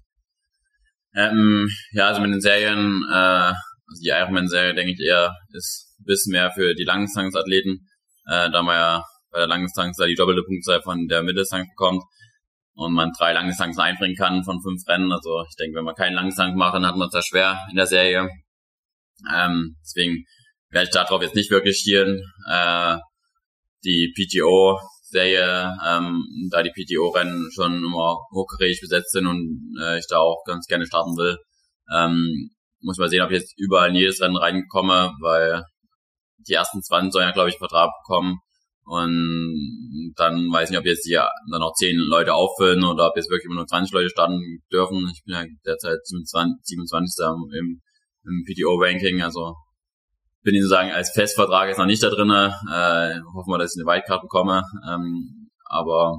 [1.16, 6.06] Ähm, ja, also mit den Serien, äh, also die Ironman-Serie, denke ich eher, ist ein
[6.06, 7.88] bisschen mehr für die Langdistanzathleten,
[8.26, 12.04] äh, da man ja bei der Langdistanz da die doppelte Punktzahl von der Mitteldistanz bekommt
[12.76, 15.12] und man drei Langdistanzen einbringen kann von fünf Rennen.
[15.12, 17.76] Also ich denke, wenn man keinen Langdistanz macht, dann hat man es da schwer in
[17.76, 18.30] der Serie.
[19.32, 20.26] Ähm, deswegen
[20.70, 22.22] werde ich darauf jetzt nicht wirklich schielen.
[22.50, 22.98] Äh,
[23.84, 24.12] die
[25.14, 30.44] PTO-Serie, ähm, da die PTO-Rennen schon immer hochkarätig besetzt sind und äh, ich da auch
[30.46, 31.38] ganz gerne starten will,
[31.94, 32.50] ähm,
[32.82, 35.64] muss mal sehen, ob ich jetzt überall in jedes Rennen reinkomme, weil
[36.48, 38.40] die ersten 20 sollen ja, glaube ich, Vertrag bekommen.
[38.86, 43.16] Und dann weiß ich nicht, ob jetzt hier dann noch 10 Leute auffüllen oder ob
[43.16, 45.10] jetzt wirklich immer nur 20 Leute starten dürfen.
[45.14, 47.26] Ich bin ja derzeit 27, 27.
[47.58, 47.82] im,
[48.26, 49.56] im PTO-Ranking, also
[50.44, 52.54] bin ich sozusagen als Festvertrag jetzt noch nicht da drinne.
[52.70, 54.64] Äh, hoffen wir, dass ich eine Wildcard bekomme.
[54.88, 56.18] Ähm, aber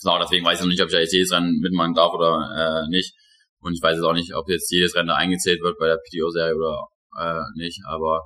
[0.00, 2.88] genau deswegen weiß ich noch nicht, ob ich jetzt jedes Rennen mitmachen darf oder äh,
[2.88, 3.14] nicht.
[3.60, 5.98] Und ich weiß jetzt auch nicht, ob jetzt jedes Rennen da eingezählt wird bei der
[5.98, 6.86] PTO-Serie oder
[7.18, 7.80] äh, nicht.
[7.86, 8.22] Aber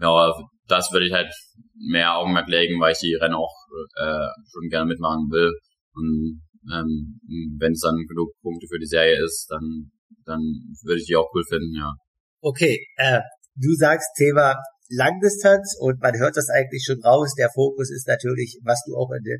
[0.00, 0.32] ja,
[0.66, 1.32] das würde ich halt
[1.74, 3.54] mehr Augenmerk legen, weil ich die Rennen auch
[3.96, 5.52] äh, schon gerne mitmachen will.
[5.94, 6.42] Und
[6.72, 7.20] ähm,
[7.58, 9.92] wenn es dann genug Punkte für die Serie ist, dann,
[10.24, 10.40] dann
[10.84, 11.92] würde ich die auch cool finden, ja.
[12.40, 13.20] Okay, äh,
[13.54, 14.56] du sagst Thema
[14.88, 17.34] Langdistanz und man hört das eigentlich schon raus.
[17.36, 19.38] Der Fokus ist natürlich, was du auch in der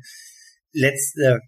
[0.73, 1.39] letzten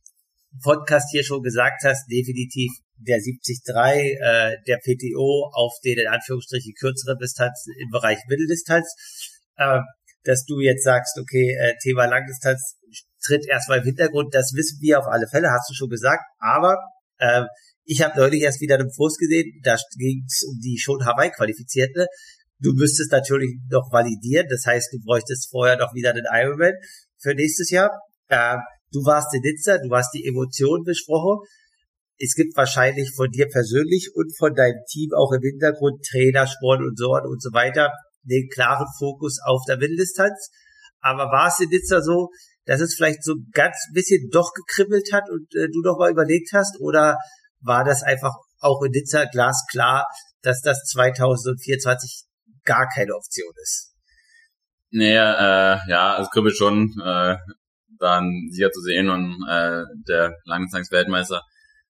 [0.64, 6.74] Podcast hier schon gesagt hast, definitiv der 73, äh, der PTO auf den in Anführungsstrichen
[6.80, 8.88] kürzeren Distanz im Bereich Mitteldistanz.
[9.58, 9.80] Äh,
[10.26, 12.78] dass du jetzt sagst, okay, äh, Thema Langdistanz
[13.24, 16.78] tritt erstmal im Hintergrund, das wissen wir auf alle Fälle, hast du schon gesagt, aber
[17.18, 17.44] äh,
[17.84, 22.08] ich habe neulich erst wieder einen Post gesehen, da ging es um die schon Hawaii-Qualifizierte
[22.60, 26.74] Du müsstest natürlich noch validieren, das heißt, du bräuchtest vorher noch wieder den Ironman
[27.20, 27.92] für nächstes Jahr.
[28.30, 28.60] Ähm,
[28.92, 31.46] du warst in Nizza, du hast die Emotionen besprochen.
[32.18, 36.80] Es gibt wahrscheinlich von dir persönlich und von deinem Team auch im Hintergrund Trainer, Sport
[36.80, 37.92] und so und so weiter
[38.24, 40.50] den klaren Fokus auf der Mitteldistanz.
[41.00, 42.30] Aber war es in Nizza so,
[42.66, 46.52] dass es vielleicht so ganz bisschen doch gekribbelt hat und äh, du noch mal überlegt
[46.54, 46.80] hast?
[46.80, 47.18] Oder
[47.60, 50.06] war das einfach auch in Nizza glasklar,
[50.42, 52.24] dass das 2024
[52.66, 53.94] gar keine Option ist.
[54.92, 57.36] Nee, äh, ja, es kribbelt schon, äh,
[58.00, 61.42] dann Sieger zu sehen und äh, der Langdistanz-Weltmeister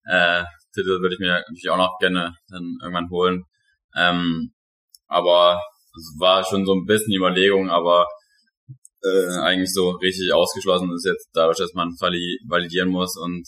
[0.05, 3.43] äh, Titel würde ich mir natürlich auch noch gerne dann irgendwann holen.
[3.95, 4.51] Ähm,
[5.07, 5.61] aber
[5.97, 8.05] es war schon so ein bisschen die Überlegung, aber
[9.03, 13.47] äh, eigentlich so richtig ausgeschlossen ist jetzt dadurch, dass man validieren muss und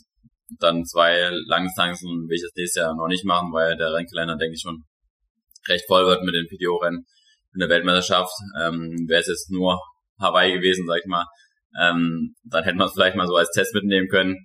[0.60, 4.56] dann zwei Langdistanzen will ich das nächstes Jahr noch nicht machen, weil der Rennkalender, denke
[4.56, 4.86] ich, schon
[5.68, 7.06] recht voll wird mit den PTO-Rennen
[7.54, 8.32] in der Weltmeisterschaft.
[8.62, 9.80] Ähm, Wäre es jetzt nur
[10.20, 11.26] Hawaii gewesen, sag ich mal,
[11.80, 14.36] ähm, dann hätten wir es vielleicht mal so als Test mitnehmen können.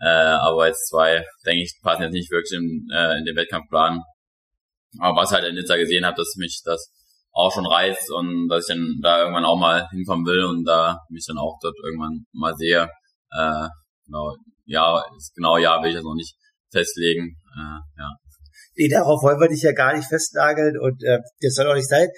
[0.00, 4.00] Äh, aber jetzt zwei, denke ich, passen jetzt nicht wirklich in, äh, in den Wettkampfplan.
[4.98, 6.92] Aber was halt in Nizza gesehen habe, dass mich das
[7.32, 11.00] auch schon reizt und dass ich dann da irgendwann auch mal hinkommen will und da
[11.10, 12.88] mich dann auch dort irgendwann mal sehe.
[13.30, 13.68] Äh,
[14.06, 14.36] genau,
[14.66, 15.02] ja,
[15.34, 16.34] genau ja will ich das noch nicht
[16.70, 17.36] festlegen.
[17.56, 18.10] Äh, ja.
[18.76, 21.88] Nee, darauf wollen wir dich ja gar nicht festnageln und äh, das soll auch nicht
[21.88, 22.08] sein.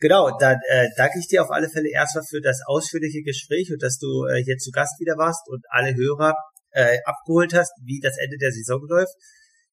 [0.00, 3.82] Genau, dann äh, danke ich dir auf alle Fälle erstmal für das ausführliche Gespräch und
[3.82, 6.34] dass du äh, hier zu Gast wieder warst und alle Hörer
[6.70, 9.14] äh, abgeholt hast, wie das Ende der Saison läuft.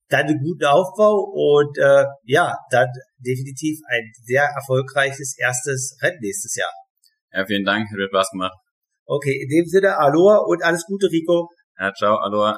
[0.09, 6.55] Dann einen guten Aufbau und äh, ja, dann definitiv ein sehr erfolgreiches erstes Rennen nächstes
[6.55, 6.71] Jahr.
[7.31, 8.53] Ja, vielen Dank, hat mir Spaß gemacht.
[9.05, 11.49] Okay, in dem Sinne, Aloha und alles Gute, Rico.
[11.77, 12.57] Ja, ciao, Aloha.